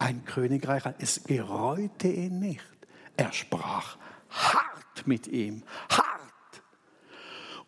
ein 0.00 0.24
Königreich 0.24 0.86
an. 0.86 0.94
Es 0.98 1.22
gereute 1.24 2.08
ihn 2.08 2.40
nicht. 2.40 2.64
Er 3.16 3.32
sprach 3.32 3.96
hart 4.30 5.06
mit 5.06 5.26
ihm, 5.28 5.62
hart. 5.90 6.08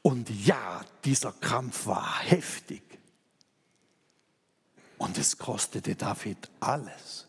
Und 0.00 0.28
ja, 0.44 0.84
dieser 1.04 1.32
Kampf 1.32 1.86
war 1.86 2.20
heftig. 2.20 2.82
Und 4.98 5.18
es 5.18 5.36
kostete 5.36 5.94
David 5.94 6.50
alles. 6.60 7.28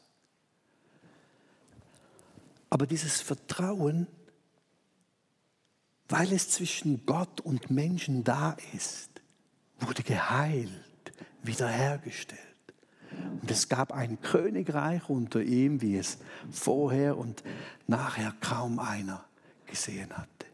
Aber 2.70 2.88
dieses 2.88 3.22
Vertrauen, 3.22 4.08
weil 6.08 6.32
es 6.34 6.50
zwischen 6.50 7.06
Gott 7.06 7.42
und 7.42 7.70
Menschen 7.70 8.24
da 8.24 8.56
ist, 8.74 9.10
wurde 9.80 10.02
geheilt, 10.02 11.14
wiederhergestellt. 11.42 12.53
Und 13.42 13.52
es 13.52 13.70
gab 13.70 13.92
ein 13.92 14.22
Königreich 14.22 15.10
unter 15.10 15.42
ihm, 15.42 15.82
wie 15.82 15.98
es 15.98 16.18
vorher 16.52 17.18
und 17.18 17.44
nachher 17.88 18.34
kaum 18.40 18.80
einer 18.80 19.26
gesehen 19.66 20.16
hatte. 20.16 20.46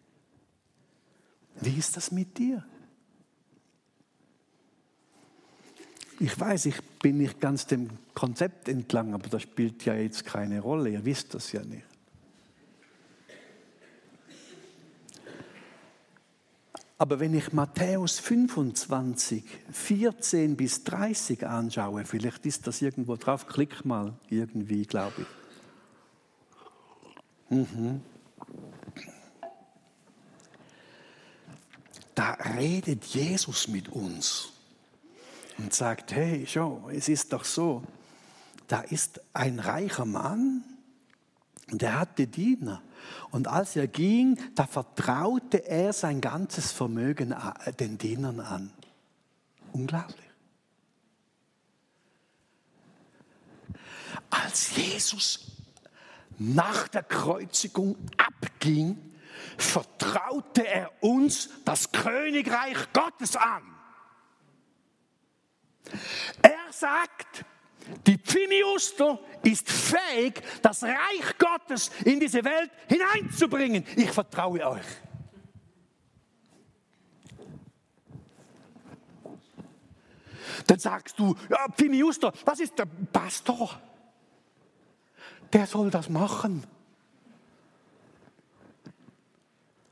Wie 1.61 1.77
ist 1.77 1.97
das 1.97 2.11
mit 2.11 2.37
dir? 2.37 2.63
Ich 6.21 6.37
weiß, 6.37 6.65
ich 6.65 6.81
bin 7.01 7.17
nicht 7.17 7.39
ganz 7.39 7.65
dem 7.65 7.89
Konzept 8.13 8.67
entlang, 8.67 9.13
aber 9.13 9.29
das 9.29 9.43
spielt 9.43 9.85
ja 9.85 9.93
jetzt 9.93 10.25
keine 10.25 10.59
Rolle. 10.59 10.89
Ihr 10.89 11.05
wisst 11.05 11.33
das 11.33 11.51
ja 11.51 11.63
nicht. 11.63 11.88
Aber 17.01 17.21
wenn 17.21 17.33
ich 17.33 17.53
Matthäus 17.53 18.19
25, 18.19 19.45
14 19.71 20.57
bis 20.57 20.83
30 20.83 21.47
anschaue, 21.47 22.03
vielleicht 22.03 22.45
ist 22.45 22.67
das 22.67 22.81
irgendwo 22.81 23.15
drauf, 23.15 23.47
klick 23.47 23.85
mal 23.85 24.13
irgendwie, 24.29 24.85
glaube 24.85 25.25
ich. 27.49 27.57
Mhm. 27.57 28.01
Da 32.15 32.33
redet 32.33 33.05
Jesus 33.05 33.69
mit 33.69 33.87
uns 33.87 34.51
und 35.57 35.73
sagt, 35.73 36.11
hey, 36.11 36.45
schau, 36.45 36.89
es 36.91 37.07
ist 37.07 37.31
doch 37.31 37.45
so, 37.45 37.81
da 38.67 38.81
ist 38.81 39.21
ein 39.31 39.59
reicher 39.59 40.03
Mann 40.03 40.65
und 41.71 41.81
er 41.81 41.97
hatte 41.97 42.27
Diener. 42.27 42.81
Und 43.31 43.47
als 43.47 43.75
er 43.75 43.87
ging, 43.87 44.37
da 44.55 44.65
vertraute 44.65 45.67
er 45.67 45.93
sein 45.93 46.21
ganzes 46.21 46.71
Vermögen 46.71 47.31
äh, 47.31 47.73
den 47.73 47.97
Dienern 47.97 48.39
an. 48.39 48.71
Unglaublich. 49.71 50.29
Als 54.29 54.75
Jesus 54.75 55.51
nach 56.37 56.87
der 56.87 57.03
Kreuzigung 57.03 57.95
abging, 58.17 58.97
vertraute 59.57 60.65
er 60.67 60.91
uns 61.01 61.49
das 61.65 61.91
Königreich 61.91 62.77
Gottes 62.93 63.35
an. 63.35 63.63
Er 66.41 66.71
sagt, 66.71 67.45
die 68.05 68.17
Pfiniuster 68.17 69.19
ist 69.43 69.69
fähig, 69.69 70.41
das 70.61 70.83
Reich 70.83 71.37
Gottes 71.37 71.91
in 72.05 72.19
diese 72.19 72.43
Welt 72.43 72.71
hineinzubringen. 72.87 73.85
Ich 73.95 74.11
vertraue 74.11 74.67
euch. 74.67 74.85
Dann 80.67 80.79
sagst 80.79 81.17
du, 81.17 81.35
ja, 81.49 81.67
Pfiniuster, 81.75 82.31
das 82.45 82.59
ist 82.59 82.77
der 82.77 82.85
Pastor. 82.85 83.79
Der 85.51 85.65
soll 85.65 85.89
das 85.89 86.09
machen. 86.09 86.63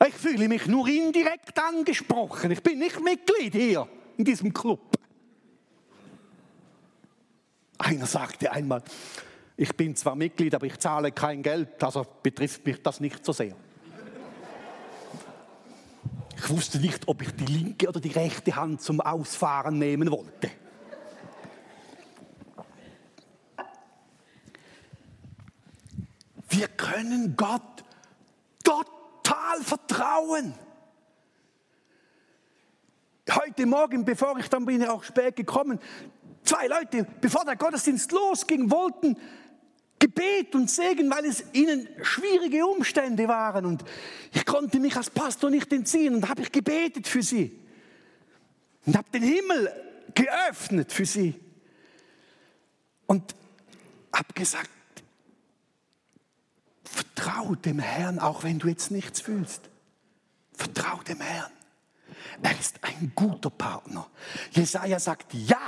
Ich 0.08 0.14
fühle 0.14 0.48
mich 0.48 0.68
nur 0.68 0.88
indirekt 0.88 1.58
angesprochen. 1.60 2.52
Ich 2.52 2.62
bin 2.62 2.78
nicht 2.78 3.00
Mitglied 3.00 3.54
hier 3.54 3.88
in 4.18 4.26
diesem 4.26 4.54
Club. 4.54 4.98
Einer 7.78 8.06
sagte 8.06 8.52
einmal, 8.52 8.82
ich 9.56 9.76
bin 9.76 9.96
zwar 9.96 10.16
Mitglied, 10.16 10.54
aber 10.56 10.66
ich 10.66 10.78
zahle 10.78 11.12
kein 11.12 11.42
Geld, 11.44 11.84
also 11.84 12.06
betrifft 12.22 12.66
mich 12.66 12.82
das 12.82 13.00
nicht 13.00 13.26
so 13.26 13.32
sehr. 13.32 13.56
Ich 16.38 16.50
wusste 16.50 16.80
nicht, 16.80 17.08
ob 17.08 17.22
ich 17.22 17.32
die 17.36 17.46
linke 17.46 17.88
oder 17.90 18.00
die 18.00 18.12
rechte 18.12 18.56
Hand 18.56 18.82
zum 18.82 19.02
Ausfahren 19.02 19.80
nehmen 19.80 20.12
wollte. 20.12 20.52
Wir 26.50 26.68
können 26.70 27.36
Gott 27.36 27.84
total 28.64 29.62
vertrauen. 29.62 30.54
heute 33.30 33.66
Morgen, 33.66 34.06
bevor 34.06 34.38
ich 34.38 34.50
dann 34.50 34.66
bin, 34.66 34.86
auch 34.86 35.04
spät 35.04 35.36
gekommen, 35.36 35.80
zwei 36.48 36.68
Leute, 36.68 37.06
bevor 37.22 37.46
der 37.46 37.56
Gottesdienst 37.56 38.12
losging, 38.12 38.72
wollten 38.72 39.18
Gebet 40.00 40.54
und 40.54 40.70
Segen, 40.70 41.10
weil 41.10 41.26
es 41.26 41.44
ihnen 41.54 41.88
schwierige 42.04 42.66
Umstände 42.66 43.28
waren. 43.28 43.66
Und 43.66 43.84
ich 44.32 44.46
konnte 44.46 44.80
mich 44.80 44.96
als 44.96 45.10
Pastor 45.10 45.50
nicht 45.50 45.72
entziehen 45.74 46.16
und 46.16 46.30
habe 46.30 46.42
ich 46.42 46.52
gebetet 46.52 47.08
für 47.08 47.24
sie. 47.24 47.60
Und 48.86 48.96
habe 48.96 49.10
den 49.12 49.24
Himmel 49.24 49.72
geöffnet 50.14 50.92
für 50.92 51.06
sie. 51.06 51.40
Und 53.08 53.36
habe 54.14 54.34
gesagt, 54.34 54.70
vertrau 56.84 57.56
dem 57.56 57.80
Herrn, 57.80 58.20
auch 58.20 58.44
wenn 58.44 58.60
du 58.60 58.68
jetzt 58.68 58.92
nichts 58.92 59.22
fühlst. 59.22 59.70
Vertrau 60.54 61.02
dem 61.04 61.22
Herrn. 61.22 61.52
Er 62.42 62.60
ist 62.60 62.84
ein 62.84 63.12
guter 63.16 63.50
Partner. 63.50 64.08
Jesaja 64.52 65.00
sagt 65.00 65.34
ja. 65.34 65.60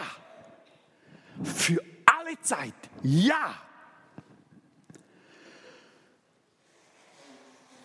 Für 1.43 1.83
alle 2.05 2.39
Zeit. 2.41 2.73
Ja. 3.03 3.55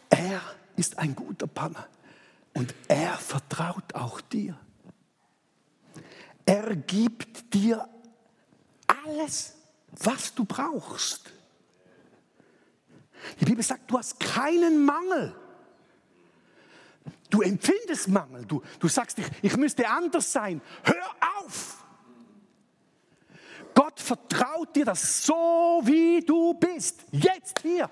Er 0.09 0.41
ist 0.77 0.99
ein 0.99 1.15
guter 1.15 1.47
Partner. 1.47 1.87
Und 2.55 2.75
er 2.89 3.15
vertraut 3.15 3.95
auch 3.95 4.21
dir. 4.21 4.59
Er 6.47 6.77
gibt 6.77 7.53
dir 7.53 7.89
alles, 8.87 9.57
was 9.91 10.35
du 10.35 10.45
brauchst. 10.45 11.33
Die 13.41 13.45
Bibel 13.45 13.65
sagt, 13.65 13.91
du 13.91 13.99
hast 13.99 14.21
keinen 14.21 14.85
Mangel. 14.85 15.35
Du 17.31 17.43
empfindest 17.43 18.09
Mangel. 18.09 18.45
Du, 18.45 18.63
du 18.79 18.89
sagst, 18.89 19.19
ich, 19.19 19.27
ich 19.43 19.57
müsste 19.57 19.89
anders 19.89 20.31
sein. 20.31 20.61
Hör 20.85 21.05
auf! 21.39 21.84
Gott 23.95 24.01
vertraut 24.01 24.75
dir 24.75 24.85
das 24.85 25.25
so, 25.25 25.81
wie 25.85 26.21
du 26.21 26.55
bist. 26.55 27.05
Jetzt 27.13 27.61
hier. 27.63 27.89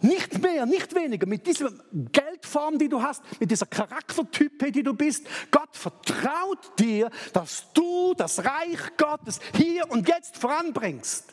Nicht 0.00 0.40
mehr, 0.40 0.66
nicht 0.66 0.94
weniger. 0.94 1.26
Mit 1.26 1.46
dieser 1.46 1.70
Geldform, 1.92 2.78
die 2.78 2.88
du 2.88 3.02
hast, 3.02 3.22
mit 3.40 3.50
dieser 3.50 3.66
Charaktertype, 3.66 4.70
die 4.70 4.84
du 4.84 4.94
bist. 4.94 5.26
Gott 5.50 5.76
vertraut 5.76 6.78
dir, 6.78 7.10
dass 7.32 7.72
du 7.72 8.14
das 8.14 8.44
Reich 8.44 8.96
Gottes 8.96 9.40
hier 9.56 9.90
und 9.90 10.06
jetzt 10.08 10.36
voranbringst. 10.36 11.24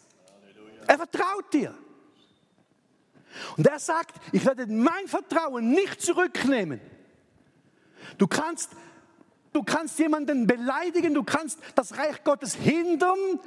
Er 0.88 0.98
vertraut 0.98 1.54
dir. 1.54 1.76
Und 3.58 3.68
er 3.68 3.78
sagt, 3.78 4.20
ich 4.32 4.44
werde 4.44 4.66
mein 4.66 5.08
Vertrauen 5.08 5.70
nicht 5.70 6.02
zurücknehmen. 6.02 6.82
Du 8.18 8.26
kannst, 8.26 8.72
du 9.54 9.62
kannst 9.62 10.00
jemanden 10.00 10.48
beleidigen, 10.48 11.14
du 11.14 11.24
kannst 11.24 11.60
das 11.76 11.96
Reich 11.96 12.24
Gottes 12.24 12.56
hindern. 12.56 13.40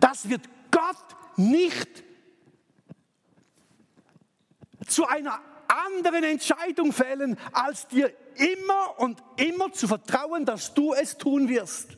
Das 0.00 0.28
wird 0.28 0.48
Gott 0.70 0.96
nicht 1.36 2.02
zu 4.86 5.06
einer 5.06 5.40
anderen 5.68 6.24
Entscheidung 6.24 6.92
fällen, 6.92 7.38
als 7.52 7.86
dir 7.86 8.12
immer 8.34 8.98
und 8.98 9.22
immer 9.36 9.72
zu 9.72 9.86
vertrauen, 9.86 10.44
dass 10.44 10.74
du 10.74 10.94
es 10.94 11.16
tun 11.16 11.48
wirst. 11.48 11.96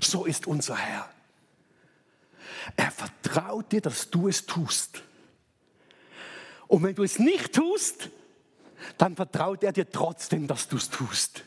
So 0.00 0.24
ist 0.24 0.46
unser 0.46 0.76
Herr. 0.76 1.10
Er 2.76 2.90
vertraut 2.90 3.72
dir, 3.72 3.80
dass 3.80 4.08
du 4.10 4.28
es 4.28 4.46
tust. 4.46 5.02
Und 6.66 6.82
wenn 6.82 6.94
du 6.94 7.02
es 7.02 7.18
nicht 7.18 7.54
tust, 7.54 8.10
dann 8.96 9.16
vertraut 9.16 9.62
er 9.64 9.72
dir 9.72 9.90
trotzdem, 9.90 10.46
dass 10.46 10.68
du 10.68 10.76
es 10.76 10.88
tust. 10.88 11.42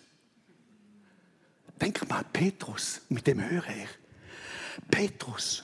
Denk 1.80 2.08
mal, 2.10 2.24
Petrus, 2.32 3.02
mit 3.10 3.26
dem 3.26 3.42
höre 3.42 3.68
ich. 3.70 4.01
Petrus, 4.90 5.64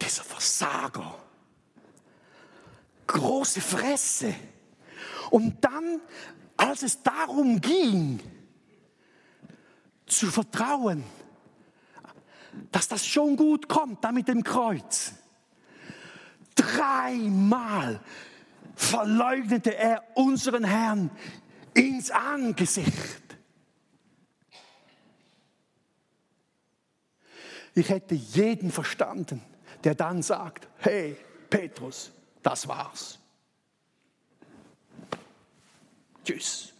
dieser 0.00 0.24
Versager, 0.24 1.18
große 3.06 3.60
Fresse. 3.60 4.34
Und 5.30 5.64
dann, 5.64 6.00
als 6.56 6.82
es 6.82 7.02
darum 7.02 7.60
ging, 7.60 8.20
zu 10.06 10.26
vertrauen, 10.26 11.04
dass 12.72 12.88
das 12.88 13.06
schon 13.06 13.36
gut 13.36 13.68
kommt, 13.68 14.04
da 14.04 14.12
mit 14.12 14.28
dem 14.28 14.42
Kreuz. 14.42 15.12
Dreimal 16.54 18.00
verleugnete 18.74 19.76
er 19.76 20.02
unseren 20.14 20.64
Herrn 20.64 21.10
ins 21.74 22.10
Angesicht. 22.10 23.29
Ich 27.74 27.88
hätte 27.88 28.14
jeden 28.14 28.70
verstanden, 28.70 29.42
der 29.84 29.94
dann 29.94 30.22
sagt, 30.22 30.68
hey 30.78 31.16
Petrus, 31.48 32.10
das 32.42 32.66
war's. 32.66 33.18
Tschüss. 36.24 36.72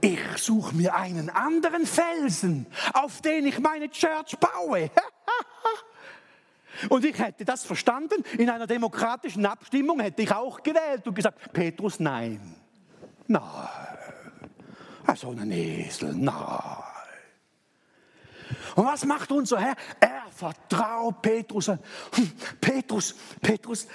Ich 0.00 0.20
suche 0.36 0.74
mir 0.74 0.94
einen 0.94 1.30
anderen 1.30 1.86
Felsen, 1.86 2.66
auf 2.92 3.22
den 3.22 3.46
ich 3.46 3.58
meine 3.58 3.90
Church 3.90 4.36
baue. 4.38 4.90
Und 6.88 7.04
ich 7.04 7.18
hätte 7.18 7.44
das 7.44 7.64
verstanden. 7.64 8.22
In 8.36 8.50
einer 8.50 8.66
demokratischen 8.66 9.46
Abstimmung 9.46 10.00
hätte 10.00 10.22
ich 10.22 10.32
auch 10.32 10.62
gewählt 10.62 11.06
und 11.06 11.14
gesagt, 11.14 11.52
Petrus, 11.52 12.00
nein. 12.00 12.56
Nein. 13.28 13.42
So 15.14 15.30
ein 15.30 15.50
Esel, 15.52 16.14
nein. 16.14 16.83
Und 18.76 18.84
was 18.84 19.04
macht 19.04 19.30
unser 19.32 19.60
Herr? 19.60 19.76
Er 20.00 20.24
vertraut 20.30 21.22
Petrus 21.22 21.68
an. 21.68 21.78
Hm, 22.14 22.32
Petrus, 22.60 23.14
Petrus, 23.40 23.86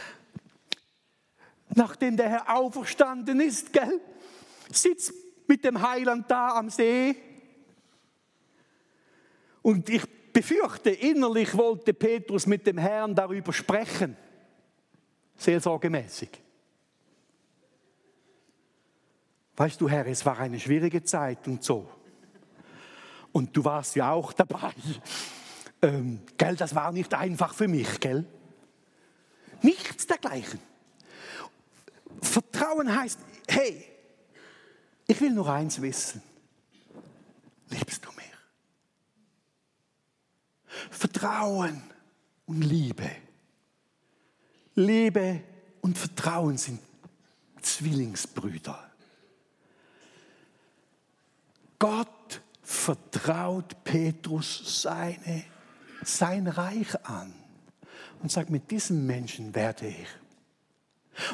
nachdem 1.75 2.17
der 2.17 2.29
Herr 2.29 2.55
auferstanden 2.57 3.39
ist, 3.41 3.71
gell, 3.73 3.99
sitzt 4.71 5.13
mit 5.47 5.63
dem 5.63 5.81
Heiland 5.81 6.29
da 6.29 6.55
am 6.55 6.69
See. 6.69 7.15
Und 9.61 9.89
ich 9.89 10.03
befürchte, 10.31 10.91
innerlich 10.91 11.55
wollte 11.57 11.93
Petrus 11.93 12.45
mit 12.45 12.65
dem 12.65 12.77
Herrn 12.77 13.13
darüber 13.15 13.51
sprechen, 13.51 14.15
seelsorgemäßig. 15.35 16.29
Weißt 19.55 19.81
du, 19.81 19.89
Herr, 19.89 20.07
es 20.07 20.25
war 20.25 20.39
eine 20.39 20.59
schwierige 20.59 21.03
Zeit 21.03 21.45
und 21.47 21.63
so. 21.63 21.89
Und 23.31 23.55
du 23.55 23.63
warst 23.63 23.95
ja 23.95 24.11
auch 24.11 24.33
dabei. 24.33 24.73
Ähm, 25.81 26.21
gell, 26.37 26.55
das 26.55 26.75
war 26.75 26.91
nicht 26.91 27.13
einfach 27.13 27.53
für 27.53 27.67
mich, 27.67 27.99
gell? 27.99 28.25
Nichts 29.61 30.07
dergleichen. 30.07 30.59
Vertrauen 32.21 32.93
heißt, 32.93 33.19
hey, 33.47 33.85
ich 35.07 35.21
will 35.21 35.31
nur 35.31 35.49
eins 35.49 35.81
wissen. 35.81 36.21
Liebst 37.69 38.03
du 38.03 38.11
mich? 38.11 38.25
Vertrauen 40.91 41.81
und 42.45 42.61
Liebe. 42.61 43.09
Liebe 44.75 45.41
und 45.81 45.97
Vertrauen 45.97 46.57
sind 46.57 46.79
Zwillingsbrüder. 47.61 48.91
Gott 51.77 52.41
vertraut 52.69 53.83
Petrus 53.83 54.83
seine, 54.83 55.43
sein 56.03 56.45
Reich 56.47 57.03
an 57.03 57.33
und 58.21 58.31
sagt, 58.31 58.51
mit 58.51 58.69
diesem 58.69 59.07
Menschen 59.07 59.55
werde 59.55 59.87
ich. 59.87 60.07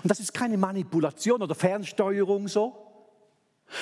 Und 0.01 0.09
das 0.09 0.21
ist 0.21 0.33
keine 0.33 0.57
Manipulation 0.57 1.41
oder 1.41 1.53
Fernsteuerung 1.53 2.47
so, 2.47 2.73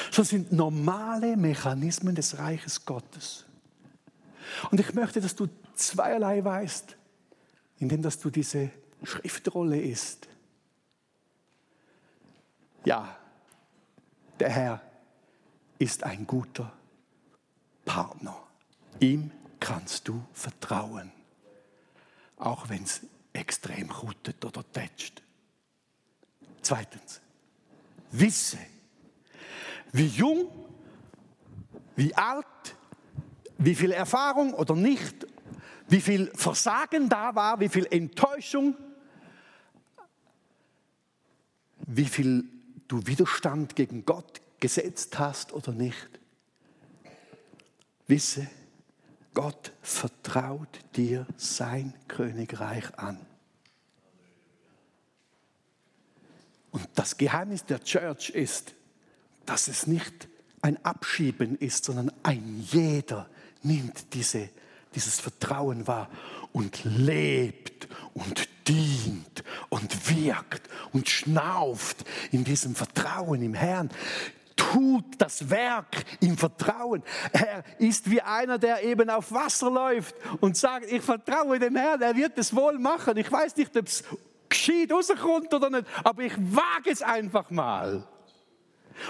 sondern 0.09 0.25
sind 0.25 0.51
normale 0.51 1.37
Mechanismen 1.37 2.15
des 2.15 2.39
Reiches 2.39 2.85
Gottes. 2.85 3.45
Und 4.71 4.79
ich 4.79 4.91
möchte, 4.95 5.21
dass 5.21 5.35
du 5.35 5.47
zweierlei 5.75 6.43
weißt, 6.43 6.97
indem 7.77 8.01
dass 8.01 8.17
du 8.19 8.31
diese 8.31 8.71
Schriftrolle 9.03 9.79
isst. 9.79 10.27
Ja, 12.83 13.15
der 14.39 14.49
Herr 14.49 14.81
ist 15.77 16.03
ein 16.03 16.25
guter 16.25 16.73
Partner. 17.85 18.35
Ihm 18.99 19.31
kannst 19.59 20.07
du 20.07 20.23
vertrauen, 20.33 21.11
auch 22.37 22.69
wenn 22.69 22.83
es 22.83 23.01
extrem 23.33 23.89
rutet 23.89 24.43
oder 24.45 24.63
tätscht. 24.71 25.21
Zweitens, 26.61 27.21
wisse, 28.11 28.59
wie 29.91 30.07
jung, 30.07 30.47
wie 31.95 32.15
alt, 32.15 32.45
wie 33.57 33.75
viel 33.75 33.91
Erfahrung 33.91 34.53
oder 34.53 34.75
nicht, 34.75 35.27
wie 35.87 36.01
viel 36.01 36.31
Versagen 36.35 37.09
da 37.09 37.35
war, 37.35 37.59
wie 37.59 37.69
viel 37.69 37.85
Enttäuschung, 37.85 38.75
wie 41.85 42.05
viel 42.05 42.45
du 42.87 43.05
Widerstand 43.05 43.75
gegen 43.75 44.05
Gott 44.05 44.41
gesetzt 44.59 45.19
hast 45.19 45.53
oder 45.53 45.71
nicht. 45.71 46.19
Wisse, 48.07 48.47
Gott 49.33 49.71
vertraut 49.81 50.79
dir 50.95 51.25
sein 51.37 51.93
Königreich 52.07 52.97
an. 52.97 53.17
Und 56.71 56.87
das 56.95 57.17
Geheimnis 57.17 57.65
der 57.65 57.83
Church 57.83 58.29
ist, 58.29 58.73
dass 59.45 59.67
es 59.67 59.87
nicht 59.87 60.27
ein 60.61 60.83
Abschieben 60.85 61.57
ist, 61.57 61.85
sondern 61.85 62.11
ein 62.23 62.65
jeder 62.71 63.29
nimmt 63.61 64.13
diese, 64.13 64.49
dieses 64.95 65.19
Vertrauen 65.19 65.87
wahr 65.87 66.09
und 66.51 66.83
lebt 66.83 67.87
und 68.13 68.47
dient 68.67 69.43
und 69.69 70.09
wirkt 70.09 70.69
und 70.93 71.09
schnauft 71.09 72.05
in 72.31 72.43
diesem 72.43 72.75
Vertrauen 72.75 73.41
im 73.41 73.53
Herrn 73.53 73.89
tut 74.73 75.05
das 75.19 75.49
Werk 75.49 76.03
im 76.19 76.35
Vertrauen. 76.35 77.03
Er 77.31 77.63
ist 77.77 78.09
wie 78.09 78.21
einer, 78.21 78.57
der 78.57 78.83
eben 78.83 79.09
auf 79.09 79.31
Wasser 79.31 79.69
läuft 79.69 80.15
und 80.41 80.57
sagt, 80.57 80.91
ich 80.91 81.01
vertraue 81.01 81.59
dem 81.59 81.75
Herrn, 81.75 82.01
er 82.01 82.15
wird 82.15 82.37
es 82.39 82.55
wohl 82.55 82.79
machen. 82.79 83.17
Ich 83.17 83.31
weiß 83.31 83.55
nicht, 83.55 83.77
ob 83.77 83.85
es 83.85 84.03
geschieht, 84.49 84.91
rauskommt 84.91 85.53
oder 85.53 85.69
nicht, 85.69 85.85
aber 86.03 86.23
ich 86.23 86.33
wage 86.37 86.89
es 86.91 87.01
einfach 87.03 87.51
mal. 87.51 88.07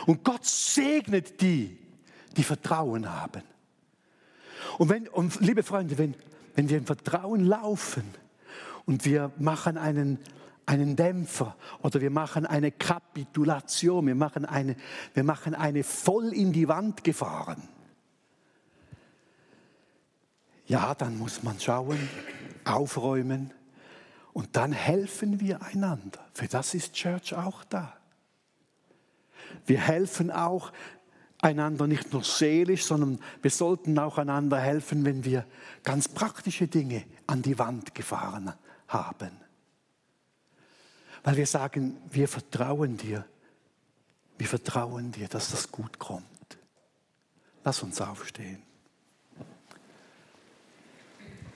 Und 0.05 0.23
Gott 0.23 0.45
segnet 0.45 1.39
die, 1.41 1.77
die 2.35 2.43
Vertrauen 2.43 3.09
haben. 3.09 3.43
Und, 4.77 4.89
wenn, 4.89 5.07
und 5.07 5.39
liebe 5.39 5.63
Freunde, 5.63 5.97
wenn, 5.97 6.15
wenn 6.55 6.67
wir 6.67 6.77
im 6.77 6.85
Vertrauen 6.85 7.45
laufen 7.45 8.03
und 8.85 9.05
wir 9.05 9.31
machen 9.37 9.77
einen, 9.77 10.19
einen 10.65 10.95
Dämpfer 10.95 11.55
oder 11.81 12.01
wir 12.01 12.09
machen 12.09 12.45
eine 12.45 12.71
Kapitulation, 12.71 14.07
wir 14.07 14.15
machen 14.15 14.45
eine, 14.45 14.75
wir 15.13 15.23
machen 15.23 15.55
eine 15.55 15.83
voll 15.83 16.33
in 16.33 16.53
die 16.53 16.67
Wand 16.67 17.03
gefahren. 17.03 17.61
Ja, 20.65 20.95
dann 20.95 21.17
muss 21.17 21.43
man 21.43 21.59
schauen, 21.59 22.09
aufräumen 22.63 23.51
und 24.31 24.55
dann 24.55 24.71
helfen 24.71 25.39
wir 25.39 25.61
einander. 25.61 26.25
Für 26.33 26.47
das 26.47 26.73
ist 26.73 26.93
Church 26.93 27.33
auch 27.33 27.63
da. 27.65 27.93
Wir 29.65 29.79
helfen 29.79 30.31
auch 30.31 30.71
einander 31.41 31.87
nicht 31.87 32.13
nur 32.13 32.23
seelisch, 32.23 32.85
sondern 32.85 33.19
wir 33.41 33.51
sollten 33.51 33.99
auch 33.99 34.17
einander 34.17 34.59
helfen, 34.59 35.03
wenn 35.05 35.25
wir 35.25 35.45
ganz 35.83 36.07
praktische 36.07 36.67
Dinge 36.67 37.03
an 37.27 37.41
die 37.41 37.59
Wand 37.59 37.93
gefahren 37.93 38.53
haben. 38.87 39.42
Weil 41.23 41.37
wir 41.37 41.47
sagen, 41.47 41.97
wir 42.09 42.27
vertrauen 42.27 42.97
dir. 42.97 43.25
Wir 44.37 44.47
vertrauen 44.47 45.11
dir, 45.11 45.27
dass 45.27 45.51
das 45.51 45.71
gut 45.71 45.97
kommt. 45.99 46.25
Lass 47.63 47.81
uns 47.81 48.01
aufstehen. 48.01 48.61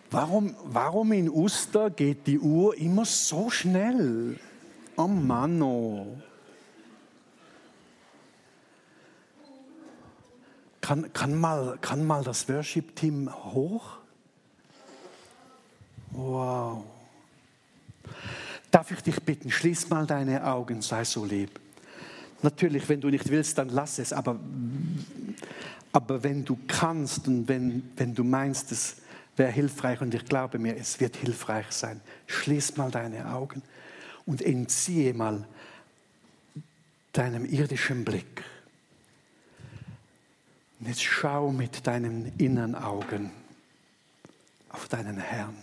Warum, 0.10 0.56
warum 0.64 1.12
in 1.12 1.30
Uster 1.30 1.90
geht 1.90 2.28
die 2.28 2.40
Uhr 2.40 2.78
immer 2.78 3.04
so 3.04 3.50
schnell? 3.50 4.40
Oh 4.96 5.08
Mann, 5.08 5.62
oh. 5.62 6.18
Kann, 10.80 11.12
kann, 11.12 11.36
mal, 11.36 11.78
kann 11.82 12.08
mal 12.08 12.24
das 12.24 12.48
Worship-Team 12.48 13.30
hoch? 13.54 13.98
Wow. 16.12 16.86
Darf 18.72 18.92
ich 18.92 19.02
dich 19.02 19.22
bitten, 19.22 19.50
schließ 19.50 19.90
mal 19.90 20.06
deine 20.06 20.46
Augen, 20.46 20.82
sei 20.82 21.04
so 21.04 21.26
lieb. 21.26 21.60
Natürlich, 22.42 22.88
wenn 22.90 23.02
du 23.02 23.10
nicht 23.10 23.30
willst, 23.30 23.58
dann 23.58 23.70
lass 23.70 23.98
es, 24.00 24.14
aber, 24.14 24.40
aber 25.92 26.24
wenn 26.24 26.46
du 26.46 26.58
kannst 26.68 27.28
und 27.28 27.48
wenn, 27.48 27.92
wenn 27.96 28.14
du 28.14 28.24
meinst, 28.24 28.72
es 28.72 28.98
wäre 29.36 29.52
hilfreich 29.52 30.02
und 30.02 30.14
ich 30.14 30.26
glaube 30.26 30.60
mir, 30.60 30.76
es 30.76 31.00
wird 31.00 31.16
hilfreich 31.16 31.72
sein, 31.72 32.02
schließ 32.28 32.78
mal 32.78 32.92
deine 32.92 33.34
Augen 33.34 33.62
und 34.26 34.42
entziehe 34.42 35.14
mal 35.14 35.48
deinem 37.14 37.46
irdischen 37.46 38.06
Blick. 38.06 38.44
Und 40.80 40.88
jetzt 40.88 41.04
schau 41.04 41.52
mit 41.52 41.88
deinen 41.88 42.34
inneren 42.38 42.76
Augen 42.76 43.32
auf 44.70 44.88
deinen 44.88 45.18
Herrn. 45.18 45.56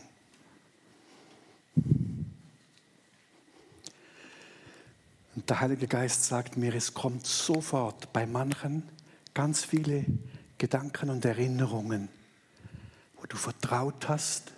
Und 5.45 5.51
der 5.51 5.61
Heilige 5.61 5.89
Geist 5.89 6.25
sagt 6.25 6.57
mir, 6.57 6.75
es 6.75 6.95
kommt 6.95 7.27
sofort 7.27 8.15
bei 8.15 8.25
manchen 8.25 8.89
ganz 9.35 9.63
viele 9.63 10.07
Gedanken 10.57 11.11
und 11.11 11.23
Erinnerungen, 11.27 12.09
wo 13.19 13.27
du 13.27 13.37
vertraut 13.37 14.09
hast 14.09 14.53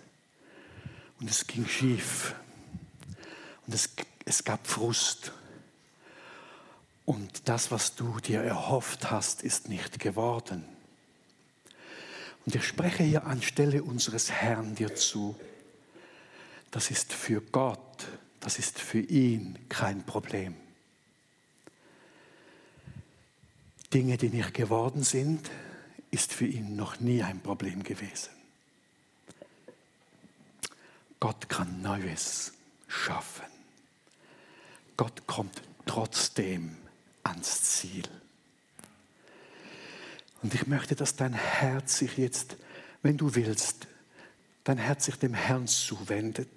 und 1.19 1.29
es 1.29 1.45
ging 1.45 1.67
schief 1.67 2.35
und 3.65 3.73
es, 3.73 3.89
es 4.23 4.45
gab 4.45 4.65
Frust. 4.65 5.33
Und 7.03 7.49
das, 7.49 7.69
was 7.69 7.95
du 7.95 8.21
dir 8.21 8.39
erhofft 8.39 9.11
hast, 9.11 9.43
ist 9.43 9.67
nicht 9.67 9.99
geworden. 9.99 10.63
Und 12.45 12.55
ich 12.55 12.63
spreche 12.65 13.03
hier 13.03 13.25
anstelle 13.25 13.83
unseres 13.83 14.31
Herrn 14.31 14.73
dir 14.73 14.95
zu. 14.95 15.35
Das 16.71 16.91
ist 16.91 17.11
für 17.11 17.41
Gott, 17.41 18.07
das 18.39 18.57
ist 18.57 18.79
für 18.79 19.01
ihn 19.01 19.59
kein 19.67 20.05
Problem. 20.05 20.55
Dinge, 23.93 24.17
die 24.17 24.29
nicht 24.29 24.53
geworden 24.53 25.03
sind, 25.03 25.49
ist 26.11 26.33
für 26.33 26.45
ihn 26.45 26.75
noch 26.75 26.99
nie 26.99 27.23
ein 27.23 27.39
Problem 27.39 27.83
gewesen. 27.83 28.29
Gott 31.19 31.49
kann 31.49 31.81
Neues 31.81 32.53
schaffen. 32.87 33.45
Gott 34.95 35.25
kommt 35.27 35.61
trotzdem 35.85 36.77
ans 37.23 37.63
Ziel. 37.63 38.07
Und 40.43 40.53
ich 40.53 40.67
möchte, 40.67 40.95
dass 40.95 41.15
dein 41.15 41.33
Herz 41.33 41.97
sich 41.97 42.17
jetzt, 42.17 42.57
wenn 43.01 43.17
du 43.17 43.35
willst, 43.35 43.87
dein 44.63 44.77
Herz 44.77 45.05
sich 45.05 45.15
dem 45.17 45.33
Herrn 45.33 45.67
zuwendet 45.67 46.49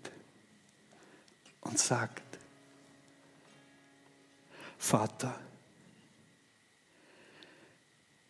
und 1.60 1.78
sagt, 1.78 2.22
Vater, 4.78 5.38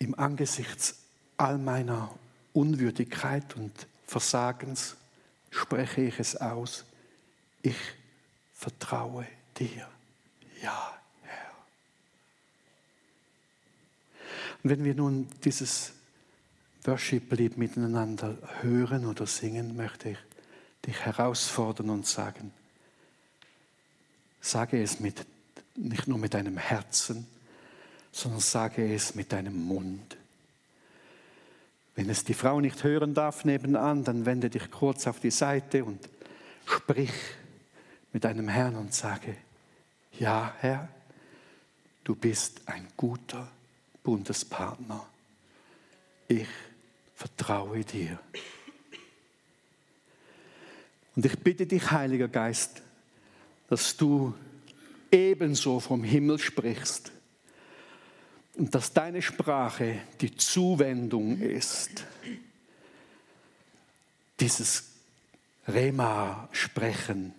im 0.00 0.18
Angesicht 0.18 0.94
all 1.36 1.58
meiner 1.58 2.12
Unwürdigkeit 2.52 3.54
und 3.56 3.86
Versagens 4.06 4.96
spreche 5.50 6.00
ich 6.00 6.18
es 6.18 6.36
aus. 6.36 6.84
Ich 7.62 7.76
vertraue 8.52 9.26
dir. 9.56 9.88
Ja, 10.60 10.98
Herr. 11.22 11.52
Und 14.62 14.70
wenn 14.70 14.82
wir 14.82 14.94
nun 14.94 15.28
dieses 15.44 15.92
Worship-Lied 16.84 17.56
miteinander 17.56 18.36
hören 18.62 19.06
oder 19.06 19.26
singen, 19.26 19.76
möchte 19.76 20.10
ich 20.10 20.18
dich 20.86 20.98
herausfordern 21.00 21.90
und 21.90 22.06
sagen, 22.06 22.52
sage 24.40 24.82
es 24.82 24.98
mit, 24.98 25.26
nicht 25.76 26.08
nur 26.08 26.18
mit 26.18 26.34
deinem 26.34 26.56
Herzen, 26.56 27.26
sondern 28.12 28.40
sage 28.40 28.94
es 28.94 29.14
mit 29.14 29.32
deinem 29.32 29.56
Mund. 29.56 30.16
Wenn 31.94 32.08
es 32.08 32.24
die 32.24 32.34
Frau 32.34 32.60
nicht 32.60 32.82
hören 32.84 33.14
darf 33.14 33.44
nebenan, 33.44 34.04
dann 34.04 34.26
wende 34.26 34.50
dich 34.50 34.70
kurz 34.70 35.06
auf 35.06 35.20
die 35.20 35.30
Seite 35.30 35.84
und 35.84 36.08
sprich 36.66 37.12
mit 38.12 38.24
deinem 38.24 38.48
Herrn 38.48 38.76
und 38.76 38.94
sage, 38.94 39.36
ja 40.18 40.54
Herr, 40.60 40.88
du 42.04 42.14
bist 42.14 42.62
ein 42.66 42.88
guter 42.96 43.48
Bundespartner. 44.02 45.06
Ich 46.28 46.48
vertraue 47.14 47.84
dir. 47.84 48.18
Und 51.16 51.26
ich 51.26 51.38
bitte 51.38 51.66
dich, 51.66 51.90
Heiliger 51.90 52.28
Geist, 52.28 52.82
dass 53.68 53.96
du 53.96 54.34
ebenso 55.10 55.80
vom 55.80 56.02
Himmel 56.02 56.38
sprichst 56.38 57.12
und 58.56 58.74
dass 58.74 58.92
deine 58.92 59.22
Sprache 59.22 60.00
die 60.20 60.34
Zuwendung 60.36 61.40
ist, 61.40 62.04
dieses 64.40 64.84
Rema-Sprechen. 65.68 67.34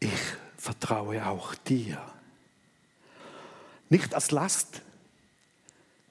Ich 0.00 0.10
vertraue 0.56 1.26
auch 1.26 1.54
dir. 1.54 2.00
Nicht 3.88 4.14
als 4.14 4.32
Last, 4.32 4.82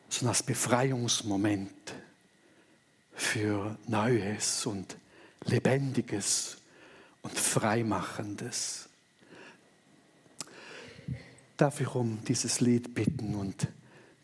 sondern 0.10 0.30
als 0.30 0.43
Befreiungsmoment 0.43 1.93
für 3.14 3.78
Neues 3.88 4.66
und 4.66 4.97
Lebendiges 5.45 6.58
und 7.22 7.38
Freimachendes. 7.38 8.89
Darf 11.58 11.80
ich 11.82 11.93
um 11.95 12.24
dieses 12.26 12.60
Lied 12.60 12.93
bitten 12.93 13.36
und 13.36 13.68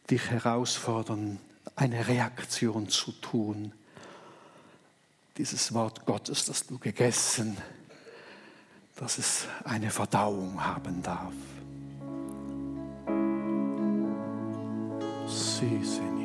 dich 0.10 0.30
herausfordern, 0.30 1.40
eine 1.76 2.08
Reaktion 2.08 2.90
zu 2.90 3.12
tun. 3.14 3.74
Dieses 5.38 5.74
Wort 5.74 6.06
Gottes, 6.06 6.46
das 6.46 6.68
du 6.68 6.78
gegessen, 6.78 7.58
dass 8.96 9.18
es 9.18 9.48
eine 9.64 9.90
Verdauung 9.90 10.64
haben 10.64 11.02
darf. 11.02 11.34
Sí, 15.28 15.80
Señor. 15.84 16.21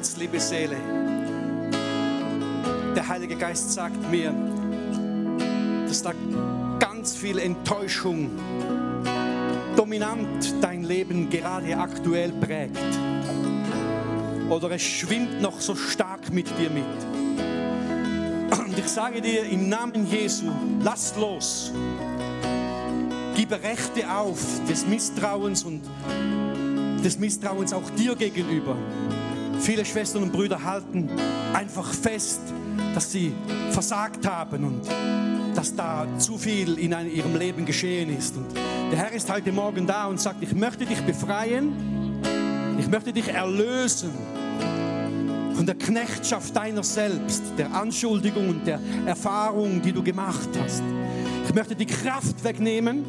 Herz, 0.00 0.16
liebe 0.16 0.40
Seele, 0.40 0.76
der 2.96 3.06
Heilige 3.06 3.36
Geist 3.36 3.70
sagt 3.70 4.10
mir, 4.10 4.32
dass 5.86 6.02
da 6.02 6.14
ganz 6.78 7.14
viel 7.14 7.38
Enttäuschung 7.38 8.30
dominant 9.76 10.54
dein 10.62 10.84
Leben 10.84 11.28
gerade 11.28 11.76
aktuell 11.76 12.32
prägt. 12.32 12.78
Oder 14.48 14.70
es 14.70 14.80
schwimmt 14.80 15.42
noch 15.42 15.60
so 15.60 15.74
stark 15.74 16.32
mit 16.32 16.48
dir 16.58 16.70
mit. 16.70 16.84
Und 18.58 18.78
ich 18.78 18.88
sage 18.88 19.20
dir 19.20 19.44
im 19.44 19.68
Namen 19.68 20.10
Jesu, 20.10 20.46
lass 20.82 21.14
los. 21.16 21.72
Gib 23.36 23.52
Rechte 23.52 24.10
auf 24.10 24.40
des 24.66 24.86
Misstrauens 24.86 25.62
und 25.64 25.82
des 27.04 27.18
Misstrauens 27.18 27.74
auch 27.74 27.90
dir 27.90 28.16
gegenüber. 28.16 28.76
Viele 29.60 29.84
Schwestern 29.84 30.22
und 30.22 30.32
Brüder 30.32 30.64
halten 30.64 31.08
einfach 31.52 31.92
fest, 31.92 32.40
dass 32.94 33.12
sie 33.12 33.32
versagt 33.70 34.26
haben 34.26 34.64
und 34.64 34.80
dass 35.54 35.74
da 35.74 36.06
zu 36.18 36.38
viel 36.38 36.78
in 36.78 36.92
ihrem 36.92 37.36
Leben 37.36 37.66
geschehen 37.66 38.16
ist. 38.16 38.36
Und 38.36 38.46
der 38.90 38.98
Herr 38.98 39.12
ist 39.12 39.30
heute 39.30 39.52
Morgen 39.52 39.86
da 39.86 40.06
und 40.06 40.20
sagt, 40.20 40.42
ich 40.42 40.54
möchte 40.54 40.86
dich 40.86 41.00
befreien, 41.02 42.20
ich 42.78 42.88
möchte 42.88 43.12
dich 43.12 43.28
erlösen 43.28 44.10
von 45.54 45.66
der 45.66 45.74
Knechtschaft 45.74 46.56
deiner 46.56 46.82
selbst, 46.82 47.42
der 47.58 47.72
Anschuldigung 47.74 48.48
und 48.48 48.66
der 48.66 48.80
Erfahrung, 49.04 49.82
die 49.82 49.92
du 49.92 50.02
gemacht 50.02 50.48
hast. 50.58 50.82
Ich 51.46 51.54
möchte 51.54 51.76
die 51.76 51.86
Kraft 51.86 52.42
wegnehmen 52.42 53.04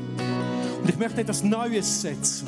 und 0.82 0.90
ich 0.90 0.98
möchte 0.98 1.22
etwas 1.22 1.44
Neues 1.44 2.02
setzen. 2.02 2.48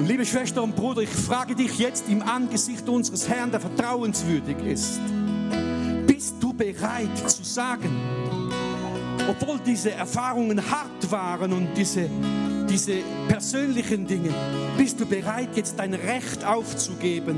Und 0.00 0.06
liebe 0.06 0.24
Schwester 0.24 0.62
und 0.62 0.74
Bruder, 0.74 1.02
ich 1.02 1.10
frage 1.10 1.54
dich 1.54 1.78
jetzt 1.78 2.08
im 2.08 2.22
Angesicht 2.22 2.88
unseres 2.88 3.28
Herrn, 3.28 3.50
der 3.50 3.60
vertrauenswürdig 3.60 4.56
ist, 4.64 4.98
bist 6.06 6.36
du 6.40 6.54
bereit 6.54 7.18
zu 7.26 7.44
sagen, 7.44 7.90
obwohl 9.28 9.58
diese 9.58 9.90
Erfahrungen 9.90 10.58
hart 10.70 11.10
waren 11.10 11.52
und 11.52 11.74
diese, 11.76 12.08
diese 12.66 12.94
persönlichen 13.28 14.06
Dinge, 14.06 14.30
bist 14.78 14.98
du 14.98 15.04
bereit, 15.04 15.50
jetzt 15.54 15.78
dein 15.78 15.92
Recht 15.92 16.46
aufzugeben 16.46 17.36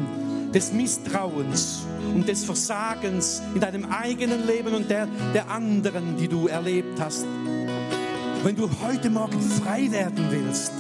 des 0.55 0.73
Misstrauens 0.73 1.81
und 2.15 2.29
des 2.29 2.45
Versagens 2.45 3.43
in 3.57 3.61
deinem 3.61 3.87
eigenen 3.87 4.47
Leben 4.47 4.73
und 4.73 4.89
der, 4.89 5.09
der 5.35 5.51
anderen, 5.51 6.17
die 6.17 6.29
du 6.29 6.47
erlebt 6.47 7.01
hast. 7.01 7.27
Wenn 8.45 8.55
du 8.55 8.71
heute 8.85 9.11
Morgen 9.11 9.41
frei 9.41 9.91
werden 9.91 10.27
willst, 10.31 10.73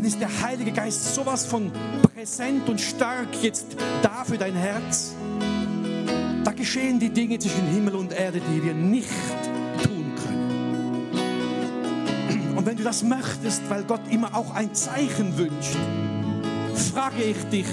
dann 0.00 0.08
ist 0.08 0.18
der 0.18 0.30
Heilige 0.40 0.72
Geist 0.72 1.14
sowas 1.14 1.44
von 1.44 1.70
präsent 2.14 2.66
und 2.70 2.80
stark 2.80 3.28
jetzt 3.42 3.66
da 4.00 4.24
für 4.24 4.38
dein 4.38 4.54
Herz. 4.54 5.12
Da 6.42 6.52
geschehen 6.52 6.98
die 6.98 7.10
Dinge 7.10 7.38
zwischen 7.38 7.66
Himmel 7.66 7.96
und 7.96 8.14
Erde, 8.14 8.40
die 8.40 8.64
wir 8.64 8.72
nicht 8.72 9.10
tun 9.82 10.14
können. 10.24 11.10
Und 12.56 12.64
wenn 12.64 12.78
du 12.78 12.82
das 12.82 13.02
möchtest, 13.02 13.68
weil 13.68 13.84
Gott 13.84 14.00
immer 14.10 14.34
auch 14.34 14.54
ein 14.54 14.74
Zeichen 14.74 15.36
wünscht, 15.36 15.76
frage 16.94 17.22
ich 17.22 17.36
dich, 17.50 17.66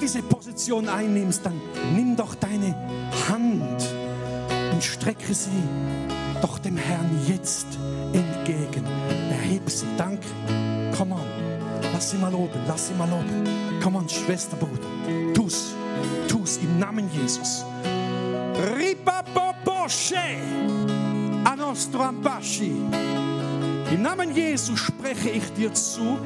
diese 0.00 0.22
Position 0.22 0.88
einnimmst, 0.88 1.44
dann 1.44 1.60
nimm 1.94 2.16
doch 2.16 2.36
deine 2.36 2.74
Hand 3.28 3.84
und 4.72 4.82
strecke 4.82 5.34
sie 5.34 5.50
doch 6.40 6.58
dem 6.58 6.76
Herrn 6.76 7.20
jetzt 7.28 7.66
entgegen. 8.50 8.84
Erheb 9.30 9.68
sie. 9.70 9.86
Danke. 9.96 10.26
Komm 10.96 11.12
on. 11.12 11.20
Lass 11.92 12.10
sie 12.10 12.18
mal 12.18 12.34
oben. 12.34 12.60
Lass 12.66 12.88
sie 12.88 12.94
mal 12.94 13.12
oben. 13.12 13.44
Komm 13.82 13.96
on, 13.96 14.08
Schwester, 14.08 14.56
Bruder. 14.56 15.34
Tu's. 15.34 15.74
Tu's 16.28 16.58
im 16.58 16.78
Namen 16.78 17.08
Jesus. 17.12 17.64
Ripapoposche. 18.76 20.16
Anostro 21.44 22.02
Ambaschi. 22.02 22.74
Im 23.92 24.02
Namen 24.02 24.34
Jesus 24.34 24.78
spreche 24.78 25.30
ich 25.30 25.52
dir 25.54 25.72
zu. 25.72 26.18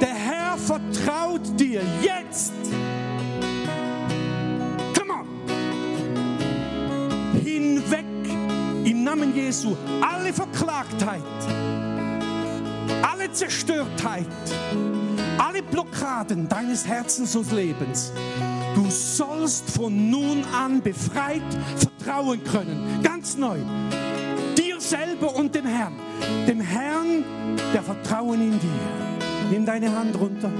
Der 0.00 0.14
Herr 0.14 0.58
vertraut 0.58 1.42
dir 1.58 1.82
jetzt. 2.02 2.52
Namen 9.14 9.32
Jesu 9.32 9.76
alle 10.00 10.32
Verklagtheit, 10.32 11.22
alle 13.00 13.30
Zerstörtheit, 13.30 14.26
alle 15.38 15.62
Blockaden 15.62 16.48
deines 16.48 16.84
Herzens 16.84 17.36
und 17.36 17.52
Lebens. 17.52 18.12
Du 18.74 18.90
sollst 18.90 19.70
von 19.70 20.10
nun 20.10 20.44
an 20.52 20.82
befreit 20.82 21.42
vertrauen 21.76 22.42
können, 22.42 23.02
ganz 23.04 23.36
neu 23.36 23.60
selber 24.84 25.34
und 25.34 25.54
dem 25.54 25.64
Herrn. 25.64 25.94
Dem 26.46 26.60
Herrn, 26.60 27.24
der 27.72 27.82
Vertrauen 27.82 28.40
in 28.40 28.60
dir. 28.60 28.68
Nimm 29.50 29.64
deine 29.64 29.90
Hand 29.90 30.18
runter. 30.20 30.50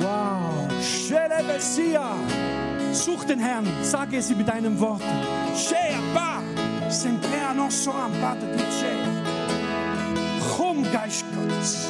Wow. 0.00 0.70
Shelebesia. 0.82 2.14
Such 2.92 3.24
den 3.24 3.38
Herrn. 3.38 3.66
Sage 3.82 4.18
es 4.18 4.28
mit 4.30 4.46
deinem 4.46 4.78
Wort. 5.52 5.58
Sheaba. 5.58 6.42
Sempre 6.88 7.54
nostro 7.54 7.92
ampado 7.92 8.46
di 8.54 8.62
Komm, 10.56 10.82
Geist 10.92 11.24
Gottes, 11.34 11.86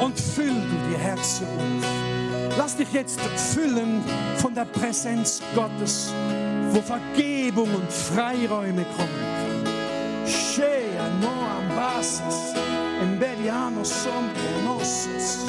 und 0.00 0.18
füll 0.18 0.54
du 0.54 0.76
die 0.90 0.96
Herzen 0.96 1.46
auf. 1.46 2.56
Lass 2.58 2.76
dich 2.76 2.92
jetzt 2.92 3.20
füllen 3.20 4.02
von 4.36 4.54
der 4.54 4.64
Präsenz 4.64 5.40
Gottes 5.54 6.12
wo 6.74 6.82
Vergebung 6.82 7.72
und 7.72 7.90
Freiräume 7.90 8.84
kommen. 8.96 9.64
Scea 10.26 11.08
no 11.20 11.46
ambasas, 11.60 12.52
embediano 13.00 13.84
sempre 13.84 14.42
nossos, 14.64 15.46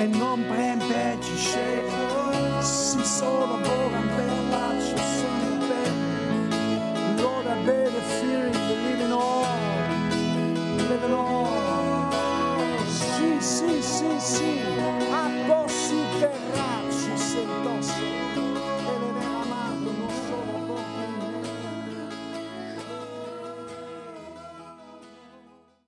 e 0.00 0.06
non 0.06 0.44
prempegi 0.48 1.36
scea, 1.36 2.60
si 2.60 3.04
solo 3.04 3.58
voran 3.62 4.08
per 4.16 4.32
laccio 4.50 5.33
obey 7.64 7.84
the 7.84 8.00
fearing, 8.00 8.52
believe 8.52 9.00
in 9.00 9.12
all, 9.12 9.42
live. 10.88 12.10
Sì, 12.86 13.40
sì, 13.40 13.82
sì, 13.82 14.18
sì, 14.18 14.60
a 15.10 15.30
posto 15.46 15.96
terra. 16.18 16.83